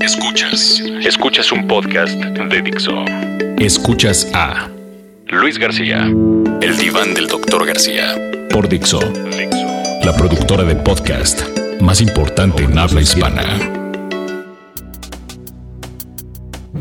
Escuchas. 0.00 0.80
Escuchas 1.04 1.52
un 1.52 1.68
podcast 1.68 2.12
de 2.14 2.62
Dixo. 2.62 3.04
Escuchas 3.58 4.28
a 4.34 4.68
Luis 5.28 5.58
García. 5.58 6.10
El 6.60 6.76
diván 6.76 7.14
del 7.14 7.28
doctor 7.28 7.64
García. 7.64 8.16
Por 8.50 8.68
Dixo. 8.68 8.98
La 10.04 10.14
productora 10.16 10.64
de 10.64 10.74
podcast 10.74 11.42
más 11.80 12.00
importante 12.00 12.64
en 12.64 12.76
habla 12.76 13.00
hispana. 13.00 13.85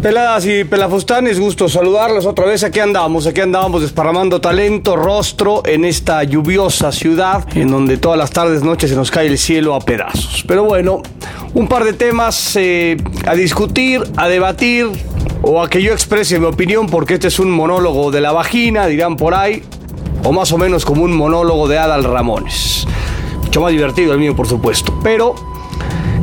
Peladas 0.05 0.45
y 0.45 0.63
pelafustanes, 0.65 1.39
gusto 1.39 1.67
saludarlos 1.67 2.27
otra 2.27 2.45
vez. 2.45 2.63
Aquí 2.63 2.79
andamos, 2.79 3.25
aquí 3.25 3.41
andamos 3.41 3.81
desparramando 3.81 4.39
talento, 4.39 4.95
rostro 4.95 5.63
en 5.65 5.83
esta 5.83 6.23
lluviosa 6.23 6.91
ciudad 6.91 7.43
en 7.57 7.71
donde 7.71 7.97
todas 7.97 8.15
las 8.15 8.29
tardes, 8.29 8.61
noches 8.61 8.91
se 8.91 8.95
nos 8.95 9.09
cae 9.09 9.25
el 9.25 9.39
cielo 9.39 9.73
a 9.73 9.79
pedazos. 9.79 10.43
Pero 10.47 10.63
bueno, 10.63 11.01
un 11.55 11.67
par 11.67 11.85
de 11.85 11.93
temas 11.93 12.55
eh, 12.55 12.97
a 13.25 13.33
discutir, 13.33 14.03
a 14.15 14.27
debatir 14.27 14.89
o 15.41 15.59
a 15.59 15.71
que 15.71 15.81
yo 15.81 15.91
exprese 15.91 16.39
mi 16.39 16.45
opinión 16.45 16.85
porque 16.85 17.15
este 17.15 17.29
es 17.29 17.39
un 17.39 17.49
monólogo 17.49 18.11
de 18.11 18.21
la 18.21 18.31
vagina, 18.31 18.85
dirán 18.85 19.17
por 19.17 19.33
ahí, 19.33 19.63
o 20.23 20.31
más 20.31 20.51
o 20.51 20.59
menos 20.59 20.85
como 20.85 21.01
un 21.01 21.17
monólogo 21.17 21.67
de 21.67 21.79
Adal 21.79 22.03
Ramones. 22.03 22.85
Mucho 23.41 23.59
más 23.59 23.71
divertido 23.71 24.13
el 24.13 24.19
mío, 24.19 24.35
por 24.35 24.47
supuesto. 24.47 24.99
Pero 25.01 25.54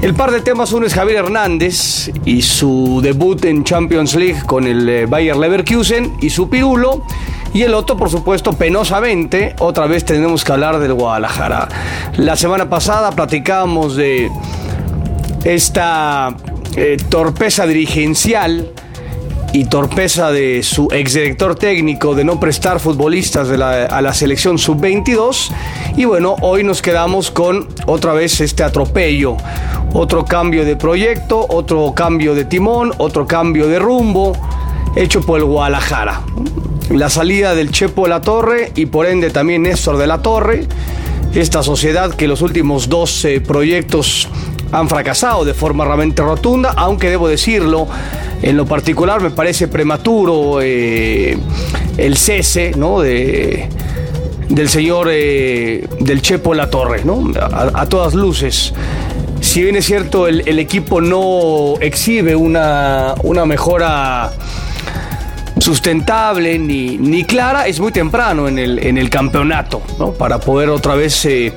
el 0.03 0.15
par 0.15 0.33
de 0.33 0.41
temas, 0.41 0.73
uno 0.73 0.85
es 0.85 0.95
Javier 0.95 1.19
Hernández 1.19 2.11
y 2.25 2.43
su 2.43 3.01
debut 3.03 3.45
en 3.45 3.63
Champions 3.63 4.17
League 4.17 4.43
con 4.45 4.67
el 4.67 4.89
eh, 4.89 5.07
Bayer 5.07 5.37
Leverkusen 5.37 6.17
y 6.21 6.31
su 6.31 6.51
pirulo. 6.51 7.07
Y 7.55 7.63
el 7.63 7.73
otro, 7.73 7.97
por 7.97 8.11
supuesto, 8.11 8.53
penosamente, 8.53 9.55
otra 9.61 9.87
vez 9.87 10.05
tenemos 10.05 10.45
que 10.45 10.53
hablar 10.53 10.81
del 10.81 10.95
Guadalajara. 10.95 11.69
La 12.17 12.35
semana 12.35 12.69
pasada 12.69 13.13
platicábamos 13.13 13.95
de 13.95 14.29
esta 15.45 16.35
eh, 16.75 16.97
torpeza 17.09 17.65
dirigencial 17.67 18.73
y 19.53 19.67
torpeza 19.67 20.33
de 20.33 20.63
su 20.63 20.89
exdirector 20.91 21.55
técnico 21.55 22.15
de 22.15 22.25
no 22.25 22.41
prestar 22.41 22.81
futbolistas 22.81 23.51
a 23.51 24.01
la 24.01 24.15
selección 24.15 24.59
sub-22. 24.59 25.51
Y 25.97 26.07
bueno, 26.07 26.37
hoy 26.41 26.65
nos 26.65 26.81
quedamos 26.81 27.31
con 27.31 27.69
otra 27.87 28.15
vez 28.15 28.41
este 28.41 28.63
atropello, 28.63 29.37
otro 29.93 30.25
cambio 30.25 30.65
de 30.65 30.77
proyecto, 30.77 31.47
otro 31.49 31.93
cambio 31.95 32.35
de 32.35 32.47
timón, 32.47 32.93
otro 32.97 33.27
cambio 33.27 33.69
de 33.69 33.79
rumbo, 33.79 34.33
hecho 34.97 35.21
por 35.21 35.39
el 35.39 35.45
Guadalajara. 35.45 36.23
La 36.91 37.11
salida 37.11 37.55
del 37.55 37.71
Chepo 37.71 38.05
de 38.05 38.09
la 38.09 38.21
Torre 38.23 38.73
y 38.75 38.87
por 38.87 39.07
ende 39.07 39.31
también 39.31 39.63
Néstor 39.63 39.99
de 39.99 40.07
la 40.07 40.23
Torre. 40.23 40.67
Esta 41.35 41.63
sociedad 41.63 42.15
que 42.15 42.27
los 42.29 42.43
últimos 42.43 42.89
dos 42.89 43.27
proyectos 43.47 44.29
han 44.71 44.89
fracasado 44.89 45.45
de 45.45 45.53
forma 45.53 45.85
realmente 45.85 46.23
rotunda, 46.23 46.73
aunque 46.77 47.11
debo 47.11 47.29
decirlo, 47.29 47.87
en 48.43 48.57
lo 48.57 48.67
particular 48.67 49.21
me 49.21 49.31
parece 49.31 49.69
prematuro 49.69 50.61
eh, 50.61 51.39
el 51.97 52.17
cese 52.17 52.73
¿no? 52.77 53.01
de, 53.01 53.69
del 54.49 54.69
señor 54.69 55.09
eh, 55.11 55.87
del 56.01 56.21
Chepo 56.21 56.53
La 56.53 56.69
Torre, 56.69 57.05
¿no? 57.05 57.31
a, 57.41 57.87
todas 57.87 58.15
luces. 58.15 58.75
Si 59.41 59.63
bien 59.63 59.77
es 59.77 59.87
cierto, 59.87 60.29
el, 60.29 60.59
equipo 60.59 61.01
no 61.01 61.75
exhibe 61.81 62.37
una, 62.37 63.15
una 63.23 63.45
mejora 63.45 64.31
sustentable 65.59 66.59
ni, 66.59 66.97
ni, 66.99 67.25
clara, 67.25 67.67
es 67.67 67.81
muy 67.81 67.93
temprano 67.93 68.49
en 68.49 68.59
el, 68.59 68.79
en 68.79 68.99
el 68.99 69.11
campeonato, 69.11 69.83
¿no? 69.99 70.13
Para 70.13 70.39
poder 70.41 70.71
otra 70.71 70.95
vez 70.95 71.25
eh, 71.25 71.53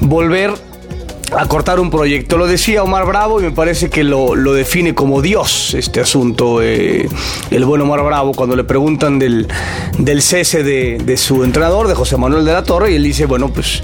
volver 0.00 0.52
a 1.32 1.46
cortar 1.46 1.80
un 1.80 1.90
proyecto. 1.90 2.36
Lo 2.36 2.46
decía 2.46 2.82
Omar 2.82 3.06
Bravo 3.06 3.40
y 3.40 3.44
me 3.44 3.50
parece 3.50 3.90
que 3.90 4.04
lo, 4.04 4.34
define 4.52 4.94
como 4.94 5.22
Dios 5.22 5.74
este 5.74 6.00
asunto. 6.00 6.62
Eh, 6.62 7.08
el 7.50 7.64
buen 7.64 7.80
Omar 7.82 8.02
Bravo, 8.02 8.32
cuando 8.32 8.56
le 8.56 8.64
preguntan 8.64 9.18
del, 9.18 9.48
del 9.98 10.22
cese 10.22 10.62
de, 10.62 11.16
su 11.16 11.44
entrenador, 11.44 11.88
de 11.88 11.94
José 11.94 12.16
Manuel 12.16 12.44
de 12.44 12.52
la 12.52 12.62
Torre, 12.62 12.92
y 12.92 12.96
él 12.96 13.02
dice, 13.02 13.26
bueno, 13.26 13.48
pues 13.48 13.82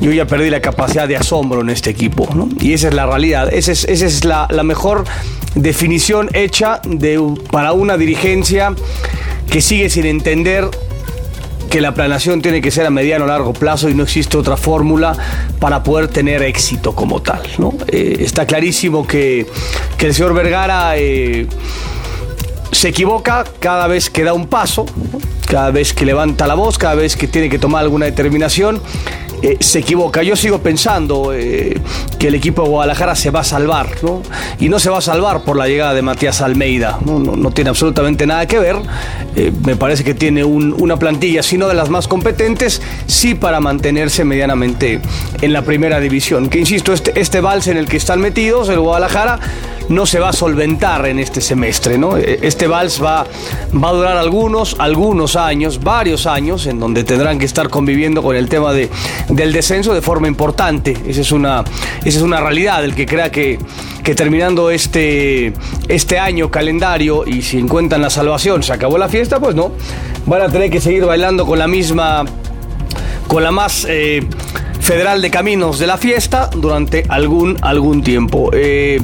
yo 0.00 0.10
ya 0.10 0.26
perdí 0.26 0.50
la 0.50 0.60
capacidad 0.60 1.06
de 1.06 1.16
asombro 1.16 1.60
en 1.60 1.70
este 1.70 1.90
equipo. 1.90 2.28
Y 2.60 2.72
esa 2.72 2.88
es 2.88 2.94
la 2.94 3.06
realidad. 3.06 3.52
Esa 3.52 3.72
es, 3.72 3.84
esa 3.84 4.06
es 4.06 4.24
la, 4.24 4.48
la, 4.50 4.62
mejor 4.62 5.04
definición 5.54 6.28
hecha 6.32 6.80
de, 6.84 7.20
para 7.50 7.72
una 7.72 7.96
dirigencia 7.96 8.74
que 9.50 9.60
sigue 9.60 9.88
sin 9.88 10.06
entender 10.06 10.68
que 11.74 11.80
la 11.80 11.92
planeación 11.92 12.40
tiene 12.40 12.60
que 12.62 12.70
ser 12.70 12.86
a 12.86 12.90
mediano 12.90 13.24
o 13.24 13.26
largo 13.26 13.52
plazo 13.52 13.88
y 13.88 13.94
no 13.94 14.04
existe 14.04 14.36
otra 14.36 14.56
fórmula 14.56 15.16
para 15.58 15.82
poder 15.82 16.06
tener 16.06 16.40
éxito 16.44 16.94
como 16.94 17.20
tal. 17.20 17.42
¿no? 17.58 17.74
Eh, 17.88 18.18
está 18.20 18.46
clarísimo 18.46 19.04
que, 19.04 19.44
el 19.98 20.14
señor 20.14 20.34
Vergara 20.34 20.96
eh, 20.96 21.48
se 22.70 22.90
equivoca 22.90 23.42
cada 23.58 23.88
vez 23.88 24.08
que 24.08 24.22
da 24.22 24.34
un 24.34 24.46
paso, 24.46 24.86
cada 25.48 25.72
vez 25.72 25.92
que 25.92 26.04
levanta 26.04 26.46
la 26.46 26.54
voz, 26.54 26.78
cada 26.78 26.94
vez 26.94 27.16
que 27.16 27.26
tiene 27.26 27.50
que 27.50 27.58
tomar 27.58 27.82
alguna 27.82 28.06
determinación 28.06 28.80
eh, 29.44 29.58
se 29.60 29.80
equivoca. 29.80 30.22
Yo 30.22 30.36
sigo 30.36 30.60
pensando 30.60 31.34
eh, 31.34 31.78
que 32.18 32.28
el 32.28 32.34
equipo 32.34 32.62
de 32.62 32.70
Guadalajara 32.70 33.14
se 33.14 33.30
va 33.30 33.40
a 33.40 33.44
salvar, 33.44 33.88
¿no? 34.02 34.22
Y 34.58 34.70
no 34.70 34.78
se 34.78 34.88
va 34.88 34.96
a 34.96 35.00
salvar 35.02 35.42
por 35.42 35.58
la 35.58 35.68
llegada 35.68 35.92
de 35.92 36.00
Matías 36.00 36.40
Almeida, 36.40 36.98
no, 37.04 37.50
tiene 37.50 37.68
absolutamente 37.68 38.26
nada 38.26 38.46
que 38.46 38.58
ver. 38.58 38.76
Eh, 39.36 39.52
me 39.66 39.76
parece 39.76 40.02
que 40.02 40.14
tiene 40.14 40.44
una 40.44 40.96
plantilla, 40.96 41.42
si 41.42 41.58
no 41.58 41.68
de 41.68 41.74
las 41.74 41.90
más 41.90 42.08
competentes, 42.08 42.80
sí 43.06 43.34
para 43.34 43.60
mantenerse 43.60 44.24
medianamente 44.24 45.02
en 45.42 45.52
la 45.52 45.60
primera 45.60 46.00
división. 46.00 46.48
Que 46.48 46.58
insisto, 46.58 46.94
este, 46.94 47.20
este 47.20 47.42
vals 47.42 47.66
en 47.66 47.76
el 47.76 47.86
que 47.86 47.98
están 47.98 48.22
metidos, 48.22 48.70
el 48.70 48.80
Guadalajara, 48.80 49.40
no 49.88 50.06
se 50.06 50.18
va 50.18 50.30
a 50.30 50.32
solventar 50.32 51.06
en 51.06 51.18
este 51.18 51.40
semestre, 51.40 51.98
¿no? 51.98 52.16
E, 52.16 52.38
este 52.42 52.66
vals 52.66 53.02
va, 53.02 53.26
va 53.72 53.88
a 53.88 53.92
durar 53.92 54.16
algunos, 54.16 54.76
algunos 54.78 55.36
años, 55.36 55.82
varios 55.82 56.26
años, 56.26 56.66
en 56.66 56.80
donde 56.80 57.04
tendrán 57.04 57.38
que 57.38 57.44
estar 57.44 57.68
conviviendo 57.68 58.22
con 58.22 58.36
el 58.36 58.48
tema 58.48 58.72
de, 58.72 58.90
del 59.28 59.52
descenso 59.52 59.94
de 59.94 60.02
forma 60.02 60.28
importante. 60.28 60.96
Esa 61.06 61.20
es 61.20 61.32
una, 61.32 61.64
esa 62.04 62.18
es 62.18 62.22
una 62.22 62.40
realidad. 62.40 62.84
El 62.84 62.94
que 62.94 63.06
crea 63.06 63.30
que, 63.30 63.58
que 64.02 64.14
terminando 64.14 64.70
este, 64.70 65.52
este 65.88 66.18
año 66.18 66.50
calendario 66.50 67.24
y 67.26 67.42
si 67.42 67.58
encuentran 67.58 68.02
la 68.02 68.10
salvación, 68.10 68.62
se 68.62 68.72
acabó 68.72 68.98
la 68.98 69.08
fiesta, 69.08 69.40
pues 69.40 69.54
no. 69.54 69.72
Van 70.26 70.42
a 70.42 70.48
tener 70.48 70.70
que 70.70 70.80
seguir 70.80 71.04
bailando 71.04 71.46
con 71.46 71.58
la 71.58 71.68
misma, 71.68 72.24
con 73.26 73.42
la 73.42 73.50
más... 73.50 73.86
Eh, 73.88 74.26
federal 74.84 75.22
de 75.22 75.30
caminos 75.30 75.78
de 75.78 75.86
la 75.86 75.96
fiesta 75.96 76.50
durante 76.54 77.04
algún, 77.08 77.56
algún 77.62 78.02
tiempo. 78.02 78.50
Eh, 78.52 79.00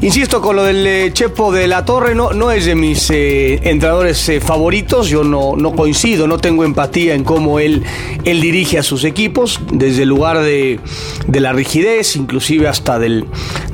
Insisto 0.00 0.40
con 0.40 0.54
lo 0.54 0.62
del 0.62 0.86
eh, 0.86 1.12
Chepo 1.12 1.50
de 1.50 1.66
la 1.66 1.84
Torre, 1.84 2.14
no, 2.14 2.30
no 2.30 2.52
es 2.52 2.66
de 2.66 2.76
mis 2.76 3.10
eh, 3.10 3.54
entrenadores 3.68 4.28
eh, 4.28 4.40
favoritos, 4.40 5.08
yo 5.08 5.24
no, 5.24 5.56
no, 5.56 5.72
coincido, 5.74 6.28
no 6.28 6.38
tengo 6.38 6.62
empatía 6.62 7.14
en 7.14 7.24
cómo 7.24 7.58
él, 7.58 7.82
él 8.24 8.40
dirige 8.40 8.78
a 8.78 8.84
sus 8.84 9.02
equipos, 9.02 9.58
desde 9.72 10.04
el 10.04 10.08
lugar 10.08 10.38
de, 10.38 10.78
la 11.26 11.52
rigidez, 11.52 12.14
inclusive 12.14 12.68
hasta 12.68 13.00
del, 13.00 13.24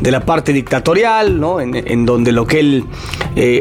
de 0.00 0.10
la 0.10 0.24
parte 0.24 0.54
dictatorial, 0.54 1.38
¿no? 1.38 1.60
en, 1.60 2.06
donde 2.06 2.32
lo 2.32 2.46
que 2.46 2.60
él 2.60 2.84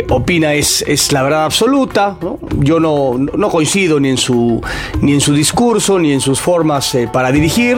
opina 0.09 0.53
es, 0.53 0.85
es 0.88 1.12
la 1.12 1.22
verdad 1.23 1.44
absoluta. 1.44 2.18
Yo 2.59 2.79
no, 2.79 3.18
no 3.18 3.50
coincido 3.50 4.00
ni 4.00 4.09
en, 4.09 4.18
su, 4.18 4.62
ni 5.02 5.13
en 5.13 5.22
su 5.22 5.34
discurso, 5.34 6.00
ni 6.00 6.13
en 6.13 6.22
sus 6.22 6.40
formas 6.40 6.97
para 7.12 7.31
dirigir. 7.34 7.78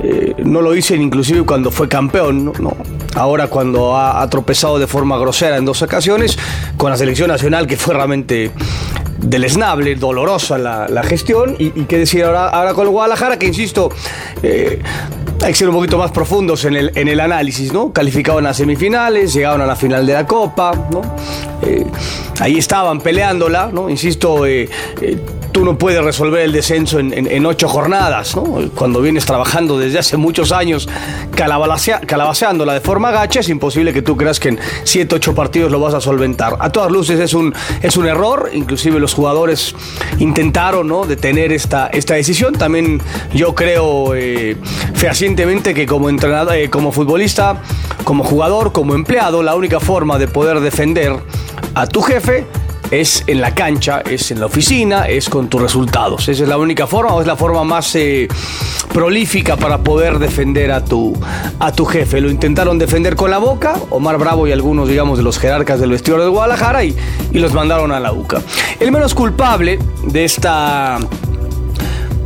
Eh, 0.00 0.34
no 0.44 0.60
lo 0.60 0.74
hice 0.74 0.94
inclusive 0.96 1.42
cuando 1.44 1.70
fue 1.70 1.88
campeón, 1.88 2.52
¿no? 2.60 2.76
ahora 3.14 3.48
cuando 3.48 3.96
ha, 3.96 4.28
tropezado 4.30 4.78
de 4.78 4.86
forma 4.86 5.18
grosera 5.18 5.56
en 5.56 5.64
dos 5.64 5.82
ocasiones 5.82 6.38
con 6.76 6.90
la 6.90 6.96
selección 6.96 7.28
nacional 7.28 7.66
que 7.66 7.76
fue 7.76 7.94
realmente 7.94 8.52
deleznable, 9.18 9.96
dolorosa 9.96 10.56
la, 10.58 11.02
gestión 11.02 11.56
y, 11.58 11.70
qué 11.84 11.98
decir 11.98 12.24
ahora, 12.24 12.48
ahora 12.48 12.74
con 12.74 12.88
Guadalajara 12.88 13.38
que 13.38 13.46
insisto 13.46 13.90
eh, 14.42 14.80
hay 15.42 15.52
que 15.52 15.58
ser 15.58 15.68
un 15.68 15.74
poquito 15.74 15.98
más 15.98 16.10
profundos 16.10 16.64
en 16.64 16.76
el, 16.76 16.92
en 16.94 17.08
el 17.08 17.20
análisis, 17.20 17.72
¿no? 17.72 17.92
Calificaban 17.92 18.46
a 18.46 18.54
semifinales, 18.54 19.32
llegaron 19.32 19.60
a 19.60 19.66
la 19.66 19.76
final 19.76 20.04
de 20.04 20.12
la 20.12 20.26
Copa, 20.26 20.72
¿no? 20.90 21.00
Eh, 21.62 21.86
ahí 22.40 22.58
estaban 22.58 23.00
peleándola, 23.00 23.70
¿no? 23.72 23.88
Insisto, 23.88 24.44
tú 25.58 25.64
no 25.64 25.76
puedes 25.76 26.00
resolver 26.04 26.42
el 26.42 26.52
descenso 26.52 27.00
en, 27.00 27.44
ocho 27.44 27.66
jornadas, 27.66 28.36
¿no? 28.36 28.44
Cuando 28.76 29.00
vienes 29.00 29.26
trabajando 29.26 29.76
desde 29.76 29.98
hace 29.98 30.16
muchos 30.16 30.52
años 30.52 30.88
calabaceándola 31.34 32.74
de 32.74 32.80
forma 32.80 33.10
gacha, 33.10 33.40
es 33.40 33.48
imposible 33.48 33.92
que 33.92 34.00
tú 34.00 34.16
creas 34.16 34.38
que 34.38 34.50
en 34.50 34.60
siete, 34.84 35.16
ocho 35.16 35.34
partidos 35.34 35.72
lo 35.72 35.80
vas 35.80 35.94
a 35.94 36.00
solventar. 36.00 36.56
A 36.60 36.70
todas 36.70 36.92
luces 36.92 37.18
es 37.18 37.34
un, 37.34 37.52
es 37.82 37.96
un 37.96 38.06
error, 38.06 38.50
inclusive 38.54 39.00
los 39.00 39.14
jugadores 39.14 39.74
intentaron 40.20 40.86
¿no? 40.86 41.04
detener 41.06 41.50
esta, 41.50 41.88
esta 41.88 42.14
decisión. 42.14 42.54
También 42.54 43.02
yo 43.34 43.56
creo 43.56 44.14
eh, 44.14 44.56
fehacientemente 44.94 45.74
que 45.74 45.86
como 45.86 46.08
entrenador, 46.08 46.54
eh, 46.54 46.70
como 46.70 46.92
futbolista, 46.92 47.62
como 48.04 48.22
jugador, 48.22 48.70
como 48.70 48.94
empleado, 48.94 49.42
la 49.42 49.56
única 49.56 49.80
forma 49.80 50.20
de 50.20 50.28
poder 50.28 50.60
defender 50.60 51.16
a 51.74 51.88
tu 51.88 52.00
jefe 52.00 52.46
es 52.90 53.24
en 53.26 53.40
la 53.40 53.54
cancha, 53.54 54.00
es 54.00 54.30
en 54.30 54.40
la 54.40 54.46
oficina, 54.46 55.06
es 55.08 55.28
con 55.28 55.48
tus 55.48 55.60
resultados. 55.60 56.28
Esa 56.28 56.42
es 56.42 56.48
la 56.48 56.58
única 56.58 56.86
forma 56.86 57.14
o 57.14 57.20
es 57.20 57.26
la 57.26 57.36
forma 57.36 57.64
más 57.64 57.94
eh, 57.94 58.28
prolífica 58.92 59.56
para 59.56 59.78
poder 59.78 60.18
defender 60.18 60.72
a 60.72 60.84
tu, 60.84 61.14
a 61.58 61.72
tu 61.72 61.84
jefe. 61.84 62.20
Lo 62.20 62.30
intentaron 62.30 62.78
defender 62.78 63.16
con 63.16 63.30
la 63.30 63.38
boca, 63.38 63.74
Omar 63.90 64.18
Bravo 64.18 64.46
y 64.46 64.52
algunos, 64.52 64.88
digamos, 64.88 65.18
de 65.18 65.24
los 65.24 65.38
jerarcas 65.38 65.80
del 65.80 65.90
vestidor 65.90 66.22
de 66.22 66.28
Guadalajara 66.28 66.84
y, 66.84 66.96
y 67.32 67.38
los 67.38 67.52
mandaron 67.52 67.92
a 67.92 68.00
la 68.00 68.12
UCA. 68.12 68.42
El 68.80 68.92
menos 68.92 69.14
culpable 69.14 69.78
de 70.04 70.24
esta 70.24 70.98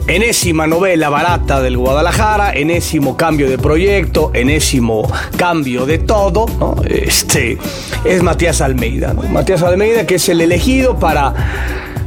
enésima 0.06 0.66
novela 0.66 1.08
barata 1.08 1.60
del 1.62 1.76
Guadalajara, 1.76 2.52
enésimo 2.52 3.16
cambio 3.16 3.48
de 3.48 3.58
proyecto, 3.58 4.30
enésimo 4.34 5.10
cambio 5.36 5.86
de 5.86 5.98
todo, 5.98 6.46
Este 6.84 7.58
es 8.04 8.22
Matías 8.22 8.60
Almeida, 8.60 9.14
Matías 9.14 9.62
Almeida 9.62 10.06
que 10.06 10.16
es 10.16 10.28
el 10.28 10.40
elegido 10.40 10.98
para 10.98 11.34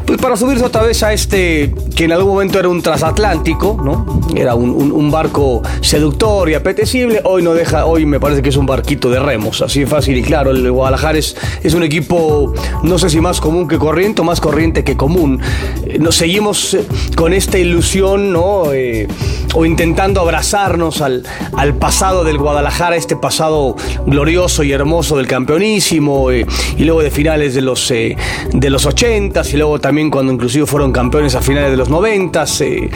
pues 0.05 0.19
para 0.19 0.35
subirse 0.37 0.63
otra 0.63 0.83
vez 0.83 1.01
a 1.03 1.13
este 1.13 1.73
que 1.95 2.05
en 2.05 2.11
algún 2.11 2.33
momento 2.33 2.59
era 2.59 2.69
un 2.69 2.81
transatlántico, 2.81 3.79
¿no? 3.83 4.21
Era 4.35 4.53
un, 4.53 5.09
barco 5.11 5.61
seductor 5.81 6.49
y 6.49 6.55
apetecible. 6.55 7.21
Hoy 7.23 7.41
no 7.41 7.53
deja, 7.53 7.85
hoy 7.85 8.05
me 8.05 8.19
parece 8.19 8.41
que 8.41 8.49
es 8.49 8.57
un 8.57 8.65
barquito 8.65 9.09
de 9.09 9.19
remos, 9.19 9.61
así 9.61 9.81
de 9.81 9.87
fácil 9.87 10.17
y 10.17 10.23
claro. 10.23 10.51
El 10.51 10.69
Guadalajara 10.71 11.17
es, 11.17 11.37
es 11.63 11.73
un 11.73 11.83
equipo, 11.83 12.53
no 12.83 12.99
sé 12.99 13.09
si 13.09 13.21
más 13.21 13.39
común 13.39 13.67
que 13.67 13.77
corriente 13.77 14.21
o 14.21 14.23
más 14.25 14.41
corriente 14.41 14.83
que 14.83 14.97
común. 14.97 15.39
Eh, 15.85 15.99
nos 15.99 16.15
seguimos 16.15 16.73
eh, 16.73 16.85
con 17.15 17.33
esta 17.33 17.57
ilusión, 17.57 18.33
¿no? 18.33 18.73
Eh, 18.73 19.07
o 19.53 19.65
intentando 19.65 20.19
abrazarnos 20.19 21.01
al, 21.01 21.23
al 21.55 21.75
pasado 21.75 22.25
del 22.25 22.37
Guadalajara, 22.37 22.97
este 22.97 23.15
pasado 23.15 23.77
glorioso 24.05 24.63
y 24.63 24.73
hermoso 24.73 25.15
del 25.15 25.27
campeonísimo, 25.27 26.31
y 26.31 26.45
luego 26.79 27.01
de 27.01 27.09
finales 27.09 27.55
de 27.55 27.61
los, 27.61 27.87
de 27.87 28.69
los 28.69 28.85
80 28.85 29.43
y 29.53 29.57
luego 29.57 29.79
también 29.79 29.94
cuando 30.11 30.33
inclusive 30.33 30.65
fueron 30.65 30.91
campeones 30.91 31.35
a 31.35 31.41
finales 31.41 31.71
de 31.71 31.77
los 31.77 31.89
90 31.89 32.43
eh, 32.59 32.89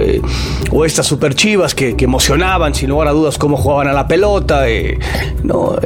eh, 0.00 0.22
o, 0.70 0.84
estas 0.84 1.06
super 1.06 1.34
chivas 1.34 1.74
que, 1.74 1.94
emocionaban 1.98 2.74
sin 2.74 2.88
lugar 2.88 3.08
a 3.08 3.12
dudas 3.12 3.36
cómo 3.36 3.58
jugaban 3.58 3.86
a 3.86 3.92
la 3.92 4.08
pelota. 4.08 4.66
Eh, 4.68 4.98
¿no? 5.42 5.76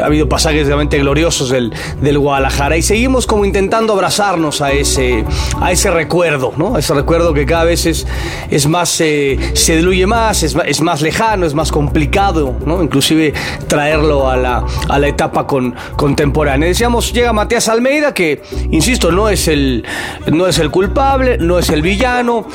ha 0.00 0.06
habido 0.06 0.28
pasajes 0.28 0.66
realmente 0.66 0.98
gloriosos 0.98 1.50
del, 1.50 1.72
del, 2.00 2.18
Guadalajara 2.18 2.76
y 2.76 2.82
seguimos 2.82 3.26
como 3.26 3.44
intentando 3.44 3.92
abrazarnos 3.92 4.60
a 4.60 4.72
ese, 4.72 5.24
a 5.60 5.70
ese 5.70 5.90
recuerdo, 5.90 6.52
¿no? 6.56 6.76
ese 6.76 6.94
recuerdo 6.94 7.32
que 7.32 7.46
cada 7.46 7.64
vez 7.64 7.86
es, 7.86 8.06
es 8.50 8.66
más, 8.66 8.88
se 8.88 9.36
diluye 9.66 10.06
más, 10.06 10.42
es, 10.42 10.56
es, 10.66 10.80
más 10.80 11.00
lejano, 11.00 11.46
es 11.46 11.54
más 11.54 11.70
complicado, 11.70 12.56
¿no? 12.66 12.82
inclusive 12.82 13.32
traerlo 13.68 14.28
a 14.28 14.36
la, 14.36 14.64
a 14.88 14.98
la 14.98 15.08
etapa 15.08 15.46
con, 15.46 15.74
contemporánea. 15.96 16.68
Decíamos, 16.68 17.12
llega 17.12 17.32
Matías 17.32 17.68
Almeida, 17.68 18.12
que, 18.12 18.42
insisto, 18.70 19.12
no 19.12 19.28
es 19.28 19.48
el, 19.48 19.84
no 20.30 20.46
es 20.46 20.58
el 20.58 20.70
culpable, 20.70 21.38
no 21.38 21.58
es 21.58 21.70
el 21.70 21.82
villano. 21.82 22.46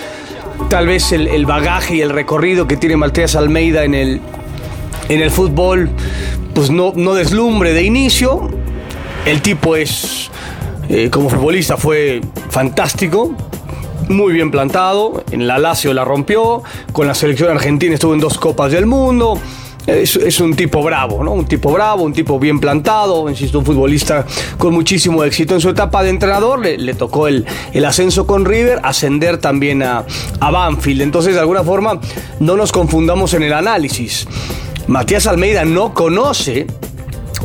Tal 0.70 0.88
vez 0.88 1.12
el, 1.12 1.46
bagaje 1.46 1.96
y 1.96 2.02
el 2.02 2.10
recorrido 2.10 2.68
que 2.68 2.78
tiene 2.78 2.98
Matías 2.98 3.36
Almeida 3.36 3.84
en 3.84 3.94
el, 3.94 4.22
en 5.10 5.22
el 5.22 5.32
fútbol, 5.32 5.90
pues 6.54 6.72
no, 6.72 6.94
no 6.96 7.14
deslumbre 7.14 7.74
de 7.74 7.84
inicio. 7.84 8.50
El 9.26 9.42
tipo 9.42 9.76
es, 9.76 10.32
eh, 10.90 11.10
como 11.10 11.30
futbolista, 11.30 11.78
fue 11.78 12.22
fantástico, 12.50 13.36
muy 14.10 14.34
bien 14.34 14.52
plantado. 14.52 15.24
En 15.32 15.48
la 15.48 15.60
Lazio 15.60 15.94
la 15.94 16.04
rompió, 16.04 16.64
con 16.92 17.08
la 17.08 17.14
selección 17.14 17.52
argentina 17.52 17.94
estuvo 17.94 18.14
en 18.14 18.20
dos 18.20 18.38
Copas 18.38 18.72
del 18.72 18.86
Mundo 18.88 19.40
es, 19.88 20.40
un 20.42 20.54
tipo 20.56 20.84
bravo, 20.84 21.24
¿no? 21.24 21.32
Un 21.32 21.46
tipo 21.46 21.72
bravo, 21.72 22.04
un 22.04 22.14
tipo 22.14 22.38
bien 22.38 22.60
plantado, 22.60 23.30
insisto, 23.30 23.60
un 23.60 23.66
futbolista 23.66 24.26
con 24.58 24.74
muchísimo 24.74 25.24
éxito. 25.24 25.56
En 25.56 25.62
su 25.62 25.70
etapa 25.70 26.04
de 26.04 26.10
entrenador 26.10 26.60
le, 26.60 26.94
tocó 26.94 27.28
el, 27.28 27.46
el, 27.74 27.86
ascenso 27.86 28.28
con 28.28 28.46
River, 28.46 28.82
ascender 28.84 29.38
también 29.38 29.82
a, 29.84 30.06
a 30.40 30.52
Banfield. 30.52 31.02
Entonces, 31.02 31.34
de 31.36 31.40
alguna 31.40 31.64
forma, 31.64 32.00
no 32.40 32.58
nos 32.58 32.72
confundamos 32.72 33.34
en 33.34 33.44
el 33.44 33.54
análisis. 33.54 34.28
Matías 34.88 35.26
Almeida 35.26 35.64
no 35.64 35.94
conoce 35.94 36.68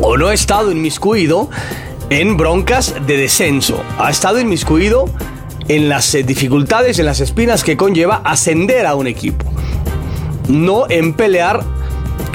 o 0.00 0.16
no 0.16 0.28
ha 0.28 0.34
estado 0.34 0.72
inmiscuido 0.72 1.48
en 2.10 2.36
broncas 2.36 2.94
de 3.06 3.16
descenso. 3.16 3.82
Ha 3.98 4.10
estado 4.10 4.40
inmiscuido 4.40 5.06
en 5.68 5.88
las 5.88 6.14
eh, 6.14 6.22
dificultades, 6.22 6.98
en 6.98 7.06
las 7.06 7.20
espinas 7.20 7.62
que 7.62 7.76
conlleva 7.76 8.20
ascender 8.24 8.86
a 8.86 8.94
un 8.94 9.06
equipo. 9.06 9.44
No 10.48 10.86
en 10.88 11.14
pelear 11.14 11.64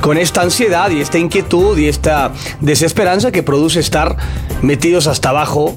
con 0.02 0.18
esta 0.18 0.42
ansiedad 0.42 0.90
y 0.90 1.02
esta 1.02 1.18
inquietud 1.18 1.78
y 1.78 1.88
esta 1.88 2.32
desesperanza 2.62 3.32
que 3.32 3.44
produce 3.44 3.80
estar 3.80 4.18
metidos 4.62 5.08
hasta 5.08 5.30
abajo 5.30 5.76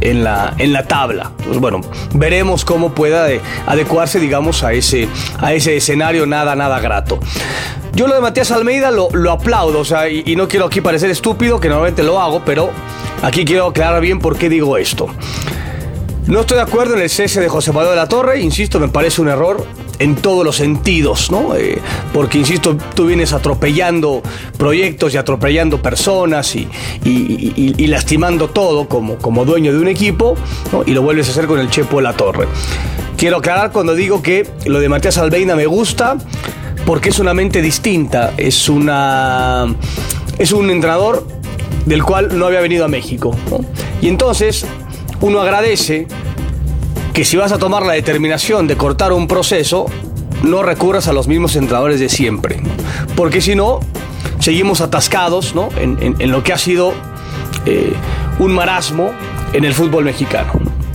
en, 0.00 0.24
la, 0.24 0.54
en 0.58 0.72
la 0.72 0.86
tabla. 0.86 1.32
Entonces, 1.38 1.60
bueno, 1.60 1.80
veremos 2.14 2.64
cómo 2.64 2.94
pueda 2.94 3.28
adecuarse, 3.66 4.18
digamos, 4.18 4.62
a 4.62 4.72
ese, 4.72 5.08
a 5.38 5.52
ese 5.52 5.76
escenario 5.76 6.26
nada, 6.26 6.54
nada 6.56 6.80
grato. 6.80 7.18
Yo 7.92 8.06
lo 8.06 8.14
de 8.14 8.20
Matías 8.20 8.50
Almeida 8.50 8.90
lo, 8.90 9.30
aplaudo, 9.30 9.80
o 9.80 9.84
sea, 9.84 10.08
y 10.08 10.36
no 10.36 10.48
quiero 10.48 10.66
aquí 10.66 10.80
parecer 10.80 11.10
estúpido, 11.10 11.58
que 11.60 11.68
normalmente 11.68 12.02
lo 12.02 12.20
hago, 12.20 12.42
pero 12.44 12.70
aquí 13.22 13.44
quiero 13.44 13.66
aclarar 13.66 14.00
bien 14.00 14.20
por 14.20 14.36
qué 14.36 14.48
digo 14.48 14.76
esto. 14.76 15.08
No 16.30 16.42
estoy 16.42 16.58
de 16.58 16.62
acuerdo 16.62 16.94
en 16.94 17.02
el 17.02 17.10
cese 17.10 17.40
de 17.40 17.48
José 17.48 17.72
Manuel 17.72 17.90
de 17.90 17.96
la 17.96 18.08
Torre, 18.08 18.40
insisto, 18.40 18.78
me 18.78 18.86
parece 18.86 19.20
un 19.20 19.26
error 19.26 19.66
en 19.98 20.14
todos 20.14 20.44
los 20.44 20.54
sentidos, 20.54 21.28
¿no? 21.32 21.56
Eh, 21.56 21.80
porque, 22.14 22.38
insisto, 22.38 22.76
tú 22.94 23.06
vienes 23.06 23.32
atropellando 23.32 24.22
proyectos 24.56 25.12
y 25.12 25.16
atropellando 25.16 25.82
personas 25.82 26.54
y, 26.54 26.68
lastimando 27.88 28.48
todo 28.48 28.86
como, 28.86 29.16
como 29.16 29.44
dueño 29.44 29.72
de 29.72 29.80
un 29.80 29.88
equipo, 29.88 30.36
Y 30.86 30.92
lo 30.92 31.02
vuelves 31.02 31.26
a 31.26 31.32
hacer 31.32 31.48
con 31.48 31.58
el 31.58 31.68
Chepo 31.68 31.96
de 31.96 32.04
la 32.04 32.12
Torre. 32.12 32.46
Quiero 33.16 33.38
aclarar 33.38 33.72
cuando 33.72 33.96
digo 33.96 34.22
que 34.22 34.48
lo 34.66 34.78
de 34.78 34.88
Matías 34.88 35.18
Albeina 35.18 35.56
me 35.56 35.66
gusta 35.66 36.16
porque 36.86 37.08
es 37.08 37.18
una 37.18 37.34
mente 37.34 37.60
distinta, 37.60 38.34
es 38.36 38.68
una 38.68 39.66
es 40.38 40.52
un 40.52 40.70
entrenador 40.70 41.26
del 41.86 42.04
cual 42.04 42.38
no 42.38 42.46
había 42.46 42.60
venido 42.60 42.84
a 42.84 42.88
México. 42.88 43.36
Y 44.00 44.06
entonces 44.06 44.64
uno 45.20 45.40
agradece 45.40 46.06
que 47.12 47.24
si 47.24 47.36
vas 47.36 47.52
a 47.52 47.58
tomar 47.58 47.84
la 47.84 47.92
determinación 47.92 48.66
de 48.66 48.76
cortar 48.76 49.12
un 49.12 49.26
proceso, 49.26 49.86
no 50.42 50.62
recurras 50.62 51.08
a 51.08 51.12
los 51.12 51.28
mismos 51.28 51.56
entrenadores 51.56 52.00
de 52.00 52.08
siempre. 52.08 52.60
Porque 53.16 53.40
si 53.40 53.54
no, 53.54 53.80
seguimos 54.38 54.80
atascados 54.80 55.54
¿no? 55.54 55.68
en, 55.76 56.30
lo 56.30 56.42
que 56.42 56.52
ha 56.52 56.58
sido 56.58 56.94
eh, 57.66 57.92
un 58.38 58.52
marasmo 58.52 59.10
en 59.52 59.64
el 59.64 59.74
fútbol 59.74 60.04
mexicano. 60.04 60.52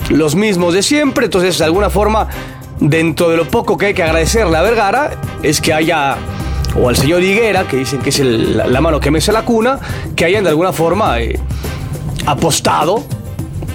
Los 0.10 0.36
mismos 0.36 0.74
de 0.74 0.83
siempre, 0.83 1.25
entonces 1.25 1.57
de 1.57 1.66
alguna 1.66 1.89
forma, 1.89 2.27
dentro 2.80 3.30
de 3.30 3.38
lo 3.38 3.48
poco 3.48 3.77
que 3.77 3.88
hay 3.88 3.94
que 3.94 4.04
agradecerle 4.04 4.57
a 4.57 4.62
Vergara, 4.62 5.12
es 5.44 5.62
que 5.62 5.74
haya, 5.74 6.16
o 6.80 6.89
al 6.89 6.95
señor 6.95 7.24
Higuera, 7.24 7.68
que 7.68 7.77
dicen 7.77 8.01
que 8.01 8.10
es 8.10 8.19
la, 8.19 8.81
mano 8.81 9.00
que 9.00 9.12
mece 9.12 9.31
la 9.31 9.44
cuna, 9.44 9.80
que 10.16 10.25
hayan 10.25 10.44
de 10.44 10.51
alguna 10.51 10.74
forma 10.74 11.19
eh, 11.19 11.39
apostado 12.25 13.03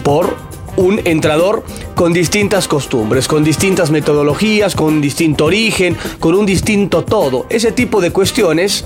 por 0.02 0.36
un 0.76 1.00
entrador 1.04 1.64
con 1.94 2.12
distintas 2.12 2.68
costumbres, 2.68 3.28
con 3.28 3.44
distintas 3.44 3.90
metodologías, 3.90 4.74
con 4.74 5.00
distinto 5.00 5.46
origen, 5.46 5.96
con 6.18 6.34
un 6.34 6.46
distinto 6.46 7.04
todo. 7.04 7.46
Ese 7.50 7.72
tipo 7.72 8.00
de 8.00 8.10
cuestiones 8.10 8.84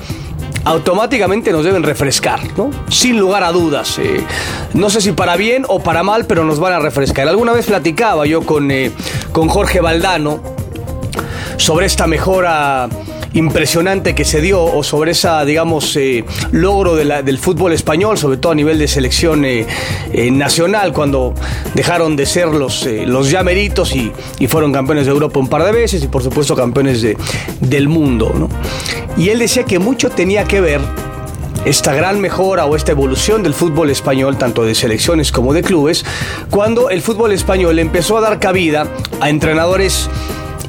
automáticamente 0.65 1.53
nos 1.53 1.65
deben 1.65 1.83
refrescar, 1.83 2.41
¿no? 2.57 2.71
Sin 2.89 3.19
lugar 3.19 3.45
a 3.45 3.53
dudas. 3.53 3.99
Eh, 3.99 4.25
no 4.73 4.91
sé 4.91 5.01
si 5.01 5.13
para 5.13 5.37
bien 5.37 5.65
o 5.69 5.81
para 5.81 6.03
mal, 6.03 6.27
pero 6.27 6.45
nos 6.45 6.59
van 6.59 6.73
a 6.73 6.79
refrescar. 6.79 7.29
Alguna 7.29 7.53
vez 7.53 7.67
platicaba 7.67 8.27
yo 8.27 8.43
con, 8.43 8.71
eh, 8.71 8.91
con 9.33 9.49
Jorge 9.49 9.81
Valdano 9.81 10.41
sobre 11.57 11.87
esta 11.87 12.07
mejora 12.07 12.89
impresionante 13.35 14.15
que 14.15 14.25
se 14.25 14.41
dio 14.41 14.65
o 14.65 14.83
sobre 14.83 15.11
esa, 15.11 15.45
digamos, 15.45 15.95
eh, 15.97 16.25
logro 16.53 16.97
del 16.97 17.39
fútbol 17.39 17.73
español, 17.73 18.17
sobre 18.17 18.39
todo 18.39 18.53
a 18.53 18.55
nivel 18.55 18.79
de 18.79 18.89
selección 18.89 19.45
eh, 19.45 19.67
eh, 20.13 20.31
nacional, 20.31 20.93
cuando 20.93 21.35
dejaron 21.75 22.17
de 22.17 22.27
ser 22.27 22.49
los, 22.49 22.87
los 23.07 23.31
llameritos 23.31 23.95
y, 23.95 24.13
y, 24.39 24.47
fueron 24.47 24.73
campeones 24.73 25.07
de 25.07 25.13
Europa 25.13 25.41
un 25.41 25.49
par 25.49 25.65
de 25.65 25.73
veces 25.73 26.03
y 26.03 26.09
por 26.09 26.23
supuesto 26.23 26.55
campeones 26.55 27.03
de, 27.03 27.17
del 27.61 27.89
mundo. 27.89 28.33
¿no? 28.35 28.49
Y 29.17 29.29
él 29.31 29.41
decía 29.41 29.65
que 29.65 29.79
mucho 29.79 30.11
tenía 30.11 30.45
que 30.45 30.61
ver 30.61 30.81
esta 31.65 31.95
gran 31.95 32.21
mejora 32.21 32.67
o 32.67 32.77
esta 32.77 32.93
evolución 32.93 33.43
del 33.43 33.55
fútbol 33.55 33.91
español, 33.91 34.37
tanto 34.37 34.65
de 34.65 34.75
selecciones 34.75 35.33
como 35.33 35.53
de 35.55 35.63
clubes, 35.63 36.05
cuando 36.51 36.91
el 36.91 37.03
fútbol 37.03 37.33
español 37.33 37.79
empezó 37.79 38.19
a 38.19 38.21
dar 38.21 38.39
cabida 38.39 38.87
a 39.21 39.31
entrenadores 39.31 40.09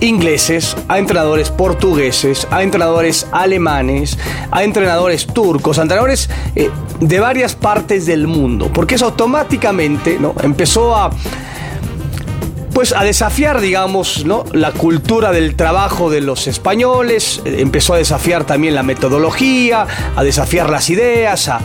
ingleses, 0.06 0.76
a 0.88 1.00
entrenadores 1.00 1.50
portugueses, 1.50 2.48
a 2.52 2.64
entrenadores 2.64 3.28
alemanes, 3.32 4.18
a 4.52 4.64
entrenadores 4.64 5.26
turcos, 5.26 5.80
a 5.80 5.82
entrenadores 5.82 6.30
eh, 6.56 6.70
de 7.00 7.20
varias 7.20 7.56
partes 7.56 8.06
del 8.06 8.28
mundo, 8.28 8.72
porque 8.74 8.96
eso 8.96 9.06
automáticamente 9.06 10.18
¿no? 10.20 10.36
empezó 10.44 10.96
a 10.96 11.10
pues 12.76 12.92
a 12.92 13.06
desafiar, 13.06 13.62
digamos, 13.62 14.26
¿no? 14.26 14.44
la 14.52 14.74
cultura 14.74 15.32
del 15.32 15.56
trabajo 15.56 16.10
de 16.10 16.20
los 16.20 16.46
españoles, 16.46 17.42
empezó 17.46 17.94
a 17.94 17.98
desafiar 17.98 18.44
también 18.44 18.76
la 18.76 18.84
metodología, 18.84 19.88
a 20.14 20.24
desafiar 20.26 20.70
las 20.70 20.90
ideas, 20.90 21.48
a, 21.48 21.62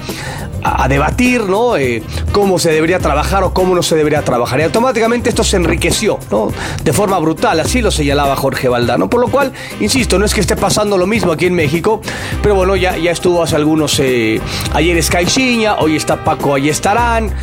debatir, 0.88 1.44
¿no? 1.44 1.76
Eh, 1.76 2.02
cómo 2.32 2.58
se 2.58 2.70
debería 2.70 2.98
trabajar 2.98 3.42
o 3.44 3.54
cómo 3.54 3.74
no 3.74 3.82
se 3.82 3.96
debería 3.96 4.22
trabajar. 4.22 4.60
Y 4.60 4.64
automáticamente 4.64 5.30
esto 5.30 5.42
se 5.42 5.56
enriqueció, 5.56 6.18
¿no? 6.30 6.52
De 6.84 6.92
forma 6.92 7.18
brutal, 7.18 7.58
así 7.60 7.80
lo 7.80 7.90
señalaba 7.90 8.36
Jorge 8.36 8.68
Valdano. 8.68 9.08
Por 9.08 9.20
lo 9.20 9.28
cual, 9.28 9.52
insisto, 9.80 10.18
no 10.18 10.26
es 10.26 10.34
que 10.34 10.40
esté 10.40 10.56
pasando 10.56 10.98
lo 10.98 11.06
mismo 11.06 11.32
aquí 11.32 11.46
en 11.46 11.54
México, 11.54 12.02
pero 12.42 12.54
bueno, 12.54 12.76
ya, 12.76 12.96
ya 12.98 13.10
estuvo 13.10 13.42
hace 13.42 13.56
algunos, 13.56 13.98
eh, 14.00 14.40
ayer 14.74 14.96
es 14.96 15.08
Caixinha, 15.08 15.76
hoy 15.78 15.96
está 15.96 16.22
Paco 16.24 16.54
Ayestarán, 16.54 17.34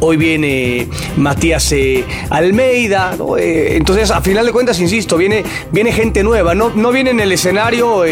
hoy 0.00 0.16
viene 0.16 0.88
Matías 1.16 1.70
eh, 1.72 2.04
Almeida, 2.30 3.05
entonces 3.38 4.10
a 4.10 4.20
final 4.20 4.46
de 4.46 4.52
cuentas, 4.52 4.80
insisto, 4.80 5.16
viene, 5.16 5.44
viene 5.72 5.92
gente 5.92 6.22
nueva, 6.22 6.54
no, 6.54 6.70
no 6.70 6.92
viene 6.92 7.10
en 7.10 7.20
el 7.20 7.32
escenario 7.32 8.04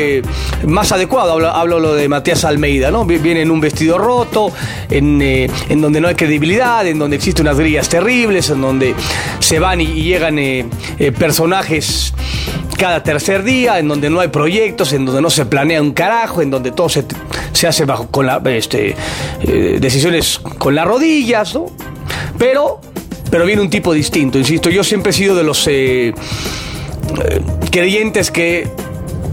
más 0.67 0.93
adecuado, 0.93 1.33
hablo, 1.33 1.49
hablo 1.49 1.81
lo 1.81 1.95
de 1.95 2.09
Matías 2.09 2.45
Almeida, 2.45 2.91
¿no? 2.91 3.05
Viene 3.05 3.43
en 3.43 3.51
un 3.51 3.61
vestido 3.61 3.99
roto, 3.99 4.53
eh, 4.91 5.49
en, 5.69 5.81
donde 5.81 6.01
no 6.01 6.09
hay 6.09 6.15
credibilidad, 6.15 6.87
en 6.87 6.99
donde 6.99 7.17
existen 7.17 7.47
unas 7.47 7.59
grillas 7.59 7.89
terribles, 7.89 8.51
en 8.51 8.61
donde 8.61 8.95
se 9.39 9.59
van 9.59 9.81
y, 9.81 9.87
llegan 9.87 10.39
eh, 10.39 10.67
eh, 10.99 11.13
personajes 11.13 12.13
cada 12.79 13.03
tercer 13.03 13.43
día, 13.43 13.79
en 13.79 13.89
donde 13.89 14.11
no 14.11 14.21
hay 14.21 14.29
proyectos, 14.29 14.93
en 14.93 15.05
donde 15.05 15.23
no 15.23 15.31
se 15.31 15.47
planea 15.47 15.81
un 15.81 15.93
carajo, 15.93 16.43
en 16.43 16.51
donde 16.51 16.73
todo 16.73 16.89
se, 16.89 17.05
hace 17.67 17.85
bajo 17.85 18.09
con 18.09 18.27
la, 18.27 18.43
este, 18.47 18.95
decisiones 19.81 20.39
con 20.59 20.75
las 20.75 20.87
rodillas, 20.87 21.55
¿no? 21.55 21.67
Pero, 22.37 22.81
pero 23.35 23.47
viene 23.47 23.63
un 23.63 23.69
tipo 23.69 23.93
distinto, 23.93 24.39
insisto, 24.39 24.71
yo 24.71 24.85
siempre 24.85 25.11
he 25.11 25.13
sido 25.13 25.35
de 25.35 25.43
los 25.43 25.69
creyentes 27.69 28.31
que 28.31 28.69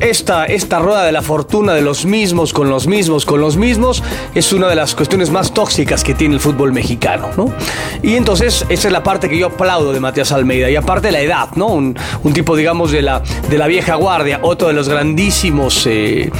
esta, 0.01 0.45
esta 0.45 0.79
rueda 0.79 1.03
de 1.03 1.11
la 1.11 1.21
fortuna 1.21 1.73
de 1.73 1.81
los 1.81 2.05
mismos 2.05 2.53
con 2.53 2.69
los 2.69 2.87
mismos 2.87 3.25
con 3.25 3.39
los 3.39 3.55
mismos 3.55 4.03
es 4.33 4.51
una 4.51 4.67
de 4.67 4.75
las 4.75 4.95
cuestiones 4.95 5.29
más 5.29 5.53
tóxicas 5.53 6.03
que 6.03 6.13
tiene 6.13 6.35
el 6.35 6.39
fútbol 6.39 6.73
mexicano, 6.73 7.29
¿no? 7.37 7.53
Y 8.01 8.15
entonces 8.15 8.65
esa 8.69 8.87
es 8.87 8.91
la 8.91 9.03
parte 9.03 9.29
que 9.29 9.37
yo 9.37 9.47
aplaudo 9.47 9.93
de 9.93 9.99
Matías 9.99 10.31
Almeida 10.31 10.69
y 10.69 10.75
aparte 10.75 11.11
la 11.11 11.21
edad, 11.21 11.49
¿no? 11.55 11.67
Un, 11.67 11.95
tipo, 12.33 12.55
digamos, 12.55 12.91
de 12.91 13.01
la, 13.01 13.21
de 13.49 13.57
la 13.57 13.67
vieja 13.67 13.95
guardia, 13.95 14.39
otro 14.41 14.67
de 14.67 14.73
los 14.73 14.89
grandísimos 14.89 15.85
eh, 15.85 16.31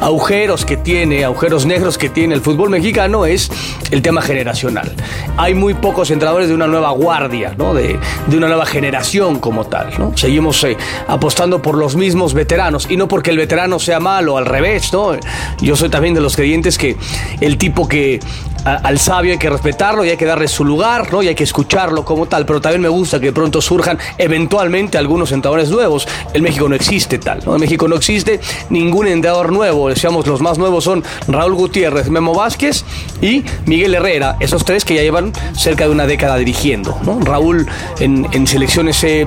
agujeros 0.00 0.64
que 0.64 0.76
tiene, 0.76 1.24
agujeros 1.24 1.66
negros 1.66 1.98
que 1.98 2.08
tiene 2.08 2.34
el 2.34 2.40
fútbol 2.40 2.70
mexicano 2.70 3.26
es 3.26 3.50
el 3.90 4.02
tema 4.02 4.22
generacional. 4.22 4.92
Hay 5.36 5.54
muy 5.54 5.74
pocos 5.74 6.10
entrenadores 6.10 6.48
de 6.48 6.54
una 6.54 6.66
nueva 6.66 6.90
guardia, 6.90 7.54
¿no? 7.56 7.74
De, 7.74 7.98
una 8.28 8.48
nueva 8.48 8.64
generación 8.64 9.38
como 9.38 9.66
tal, 9.66 9.90
¿no? 9.98 10.16
Seguimos 10.16 10.64
eh, 10.64 10.76
apostando 11.08 11.60
por 11.60 11.76
los 11.76 11.96
mismos 11.96 12.32
veteranos 12.32 12.86
no 13.00 13.08
porque 13.08 13.30
el 13.30 13.38
veterano 13.38 13.78
sea 13.78 13.98
malo, 13.98 14.36
al 14.36 14.44
revés, 14.44 14.92
¿no? 14.92 15.16
Yo 15.62 15.74
soy 15.74 15.88
también 15.88 16.12
de 16.12 16.20
los 16.20 16.36
creyentes 16.36 16.76
que 16.76 16.96
el 17.40 17.56
tipo 17.56 17.88
que 17.88 18.20
al 18.62 18.98
sabio 18.98 19.32
hay 19.32 19.38
que 19.38 19.48
respetarlo 19.48 20.04
y 20.04 20.10
hay 20.10 20.18
que 20.18 20.26
darle 20.26 20.46
su 20.46 20.66
lugar, 20.66 21.10
¿no? 21.10 21.22
Y 21.22 21.28
hay 21.28 21.34
que 21.34 21.44
escucharlo 21.44 22.04
como 22.04 22.26
tal, 22.26 22.44
pero 22.44 22.60
también 22.60 22.82
me 22.82 22.90
gusta 22.90 23.18
que 23.18 23.32
pronto 23.32 23.62
surjan 23.62 23.98
eventualmente 24.18 24.98
algunos 24.98 25.32
entrenadores 25.32 25.70
nuevos. 25.70 26.06
En 26.34 26.42
México 26.42 26.68
no 26.68 26.74
existe 26.74 27.18
tal, 27.18 27.40
¿no? 27.46 27.54
En 27.54 27.60
México 27.60 27.88
no 27.88 27.96
existe 27.96 28.38
ningún 28.68 29.06
entrenador 29.06 29.50
nuevo, 29.50 29.88
decíamos 29.88 30.26
los 30.26 30.42
más 30.42 30.58
nuevos 30.58 30.84
son 30.84 31.02
Raúl 31.26 31.54
Gutiérrez, 31.54 32.10
Memo 32.10 32.34
Vázquez 32.34 32.84
y 33.22 33.44
Miguel 33.64 33.94
Herrera, 33.94 34.36
esos 34.40 34.62
tres 34.64 34.84
que 34.84 34.94
ya 34.94 35.02
llevan 35.02 35.32
cerca 35.56 35.84
de 35.84 35.90
una 35.90 36.06
década 36.06 36.36
dirigiendo, 36.36 36.98
¿no? 37.04 37.18
Raúl 37.20 37.66
en, 37.98 38.46
selecciones 38.46 39.02
eh, 39.04 39.26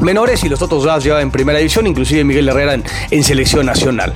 menores 0.00 0.44
y 0.44 0.48
los 0.48 0.62
otros 0.62 0.84
ya 1.02 1.20
en 1.20 1.30
primera 1.30 1.58
división, 1.58 1.86
inclusive 1.86 2.24
Miguel 2.24 2.48
Herrera 2.48 2.78
en, 3.10 3.24
selección 3.24 3.66
nacional. 3.66 4.12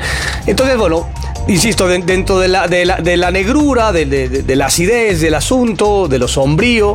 Entonces, 0.46 0.76
bueno, 0.76 1.08
insisto, 1.48 1.88
dentro 1.88 2.38
de 2.38 2.48
la, 2.48 2.68
de 2.68 2.84
la, 2.84 2.96
de 2.96 3.16
la 3.16 3.30
negrura, 3.30 3.92
de, 3.92 4.06
de, 4.06 4.56
la 4.56 4.66
acidez 4.66 5.20
del 5.20 5.34
asunto, 5.34 6.08
de 6.08 6.18
lo 6.18 6.28
sombrío, 6.28 6.94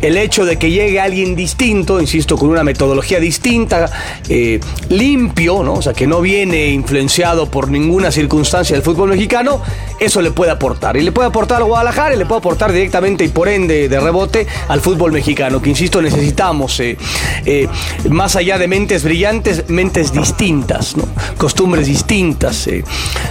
el 0.00 0.16
hecho 0.16 0.44
de 0.44 0.58
que 0.58 0.70
llegue 0.70 1.00
alguien 1.00 1.34
distinto, 1.34 2.00
insisto, 2.00 2.36
con 2.36 2.50
una 2.50 2.62
metodología 2.62 3.20
distinta, 3.20 3.90
eh, 4.28 4.60
limpio, 4.88 5.62
¿no? 5.62 5.74
o 5.74 5.82
sea, 5.82 5.92
que 5.92 6.06
no 6.06 6.20
viene 6.20 6.68
influenciado 6.68 7.50
por 7.50 7.68
ninguna 7.68 8.10
circunstancia 8.10 8.76
del 8.76 8.82
fútbol 8.82 9.10
mexicano, 9.10 9.60
eso 9.98 10.22
le 10.22 10.30
puede 10.30 10.50
aportar. 10.50 10.96
Y 10.96 11.02
le 11.02 11.12
puede 11.12 11.28
aportar 11.28 11.58
al 11.58 11.64
Guadalajara 11.64 12.14
y 12.14 12.18
le 12.18 12.26
puede 12.26 12.38
aportar 12.38 12.72
directamente 12.72 13.24
y 13.24 13.28
por 13.28 13.48
ende 13.48 13.88
de 13.88 14.00
rebote 14.00 14.46
al 14.68 14.80
fútbol 14.80 15.12
mexicano, 15.12 15.60
que 15.60 15.70
insisto, 15.70 16.00
necesitamos, 16.00 16.78
eh, 16.80 16.96
eh, 17.44 17.68
más 18.08 18.36
allá 18.36 18.58
de 18.58 18.68
mentes 18.68 19.02
brillantes, 19.02 19.64
mentes 19.68 20.12
distintas, 20.12 20.94
costumbres 21.36 21.86
distintas, 21.86 22.68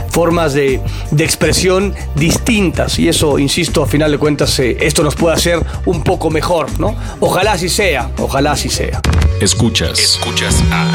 formas 0.10 0.54
de, 0.54 0.82
de, 1.12 1.24
expresión 1.24 1.94
distintas. 2.16 3.00
Y 3.00 3.08
eso, 3.08 3.40
insisto, 3.40 3.84
a 3.84 3.88
final 3.88 4.12
de 4.12 4.18
cuentas, 4.18 4.60
esto 4.60 5.04
nos 5.04 5.16
puede 5.16 5.36
hacer 5.36 5.60
un 5.86 6.04
poco 6.04 6.30
mejor 6.58 6.80
¿no? 6.80 6.96
Ojalá 7.20 7.54
así 7.54 7.70
sea, 7.70 8.10
ojalá 8.20 8.52
así 8.52 8.70
sea. 8.70 9.02
Escuchas, 9.42 10.00
escuchas 10.00 10.64
a 10.72 10.92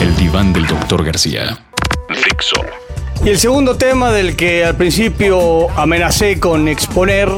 El 0.00 0.14
diván 0.16 0.52
del 0.52 0.66
doctor 0.66 1.04
García. 1.04 1.58
Fixo. 2.08 2.56
Y 3.24 3.28
el 3.28 3.38
segundo 3.38 3.76
tema 3.76 4.10
del 4.10 4.36
que 4.36 4.64
al 4.64 4.76
principio 4.76 5.68
amenacé 5.78 6.40
con 6.40 6.68
exponer 6.68 7.28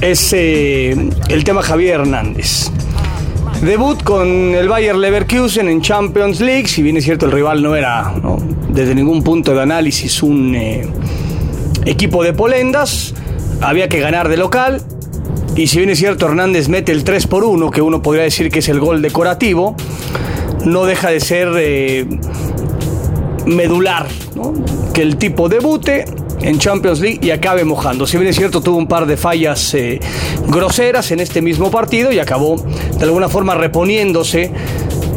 es 0.00 0.32
eh, 0.32 1.10
el 1.28 1.44
tema 1.44 1.62
Javier 1.62 2.00
Hernández. 2.00 2.70
Debut 3.62 4.02
con 4.02 4.28
el 4.28 4.68
Bayer 4.68 4.94
Leverkusen 4.94 5.68
en 5.68 5.80
Champions 5.80 6.40
League, 6.40 6.68
si 6.68 6.82
bien 6.82 6.96
es 6.96 7.04
cierto 7.04 7.26
el 7.26 7.32
rival 7.32 7.62
no 7.62 7.74
era 7.74 8.14
desde 8.68 8.94
ningún 8.94 9.22
punto 9.22 9.54
de 9.54 9.62
análisis 9.62 10.22
un 10.22 10.54
eh, 10.54 10.86
equipo 11.86 12.22
de 12.22 12.32
polendas, 12.32 13.14
había 13.60 13.88
que 13.88 14.00
ganar 14.00 14.28
de 14.28 14.36
local, 14.36 14.82
y 15.56 15.66
si 15.68 15.78
bien 15.78 15.90
es 15.90 15.98
cierto, 15.98 16.26
Hernández 16.26 16.68
mete 16.68 16.90
el 16.92 17.04
3 17.04 17.26
por 17.28 17.44
1, 17.44 17.70
que 17.70 17.80
uno 17.80 18.02
podría 18.02 18.24
decir 18.24 18.50
que 18.50 18.58
es 18.58 18.68
el 18.68 18.80
gol 18.80 19.02
decorativo, 19.02 19.76
no 20.64 20.84
deja 20.84 21.10
de 21.10 21.20
ser 21.20 21.48
eh, 21.56 22.06
medular, 23.46 24.08
que 24.92 25.02
el 25.02 25.16
tipo 25.16 25.48
debute 25.48 26.06
en 26.40 26.58
Champions 26.58 27.00
League 27.00 27.20
y 27.22 27.30
acabe 27.30 27.64
mojando. 27.64 28.06
Si 28.06 28.16
bien 28.16 28.28
es 28.28 28.36
cierto, 28.36 28.60
tuvo 28.60 28.76
un 28.76 28.88
par 28.88 29.06
de 29.06 29.16
fallas 29.16 29.74
eh, 29.74 30.00
groseras 30.48 31.10
en 31.12 31.20
este 31.20 31.40
mismo 31.40 31.70
partido 31.70 32.12
y 32.12 32.18
acabó 32.18 32.56
de 32.56 33.04
alguna 33.04 33.28
forma 33.28 33.54
reponiéndose 33.54 34.50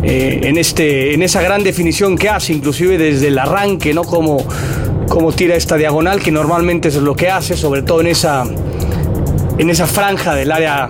eh, 0.03 0.39
en, 0.43 0.57
este, 0.57 1.13
en 1.15 1.23
esa 1.23 1.41
gran 1.41 1.63
definición 1.63 2.17
que 2.17 2.29
hace, 2.29 2.53
inclusive 2.53 2.97
desde 2.97 3.29
el 3.29 3.39
arranque, 3.39 3.93
¿no? 3.93 4.03
Como, 4.03 4.45
como 5.09 5.31
tira 5.31 5.55
esta 5.55 5.77
diagonal, 5.77 6.21
que 6.21 6.31
normalmente 6.31 6.89
es 6.89 6.95
lo 6.95 7.15
que 7.15 7.29
hace, 7.29 7.57
sobre 7.57 7.81
todo 7.81 8.01
en 8.01 8.07
esa 8.07 8.45
en 9.57 9.69
esa 9.69 9.87
franja 9.87 10.35
del 10.35 10.51
área 10.51 10.87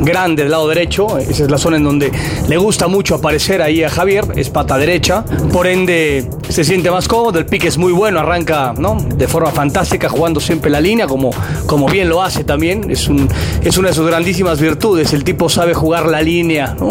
grande 0.00 0.42
del 0.42 0.52
lado 0.52 0.68
derecho. 0.68 1.18
Esa 1.18 1.44
es 1.44 1.50
la 1.50 1.58
zona 1.58 1.76
en 1.76 1.84
donde 1.84 2.10
le 2.48 2.56
gusta 2.56 2.88
mucho 2.88 3.14
aparecer 3.14 3.62
ahí 3.62 3.82
a 3.82 3.90
Javier, 3.90 4.24
es 4.36 4.50
pata 4.50 4.78
derecha. 4.78 5.24
Por 5.52 5.66
ende, 5.66 6.28
se 6.48 6.64
siente 6.64 6.90
más 6.90 7.08
cómodo. 7.08 7.38
El 7.38 7.46
pique 7.46 7.68
es 7.68 7.78
muy 7.78 7.92
bueno, 7.92 8.20
arranca 8.20 8.74
¿no? 8.76 8.96
de 8.96 9.28
forma 9.28 9.50
fantástica, 9.50 10.08
jugando 10.08 10.40
siempre 10.40 10.70
la 10.70 10.80
línea, 10.80 11.06
como, 11.06 11.30
como 11.66 11.86
bien 11.86 12.08
lo 12.08 12.22
hace 12.22 12.44
también. 12.44 12.90
Es, 12.90 13.08
un, 13.08 13.28
es 13.62 13.76
una 13.78 13.88
de 13.88 13.94
sus 13.94 14.06
grandísimas 14.06 14.60
virtudes. 14.60 15.12
El 15.12 15.24
tipo 15.24 15.48
sabe 15.48 15.74
jugar 15.74 16.06
la 16.06 16.22
línea 16.22 16.74
¿no? 16.78 16.88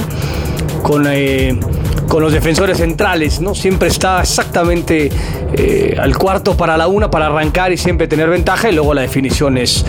con. 0.84 1.06
Eh, 1.08 1.60
con 2.10 2.24
los 2.24 2.34
defensores 2.34 2.78
centrales, 2.80 3.40
¿no? 3.40 3.56
Siempre 3.56 3.88
está 3.88 4.22
exactamente 4.22 5.10
eh, 5.54 5.96
al 5.98 6.18
cuarto 6.18 6.58
para 6.58 6.76
la 6.76 6.88
una 6.88 7.10
para 7.10 7.28
arrancar 7.28 7.72
y 7.72 7.78
siempre 7.78 8.08
tener 8.08 8.30
ventaja 8.30 8.70
y 8.70 8.74
luego 8.74 8.94
la 8.94 9.02
definición 9.02 9.58
es, 9.58 9.86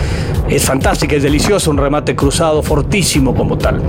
es 0.47 0.63
fantástica, 0.63 1.15
es 1.15 1.23
deliciosa, 1.23 1.69
un 1.71 1.77
remate 1.77 2.15
cruzado 2.15 2.61
fortísimo 2.61 3.33
como 3.33 3.57
tal. 3.57 3.81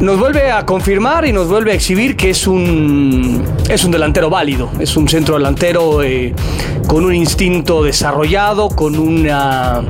Nos 0.00 0.18
vuelve 0.18 0.52
a 0.52 0.64
confirmar 0.64 1.26
y 1.26 1.32
nos 1.32 1.48
vuelve 1.48 1.72
a 1.72 1.74
exhibir 1.74 2.16
que 2.16 2.30
es 2.30 2.46
un, 2.46 3.42
es 3.68 3.84
un 3.84 3.90
delantero 3.90 4.30
válido, 4.30 4.70
es 4.78 4.96
un 4.96 5.08
centro 5.08 5.34
delantero 5.36 6.04
eh, 6.04 6.34
con 6.86 7.04
un 7.04 7.14
instinto 7.14 7.82
desarrollado, 7.82 8.68
con 8.68 8.96
una 8.96 9.82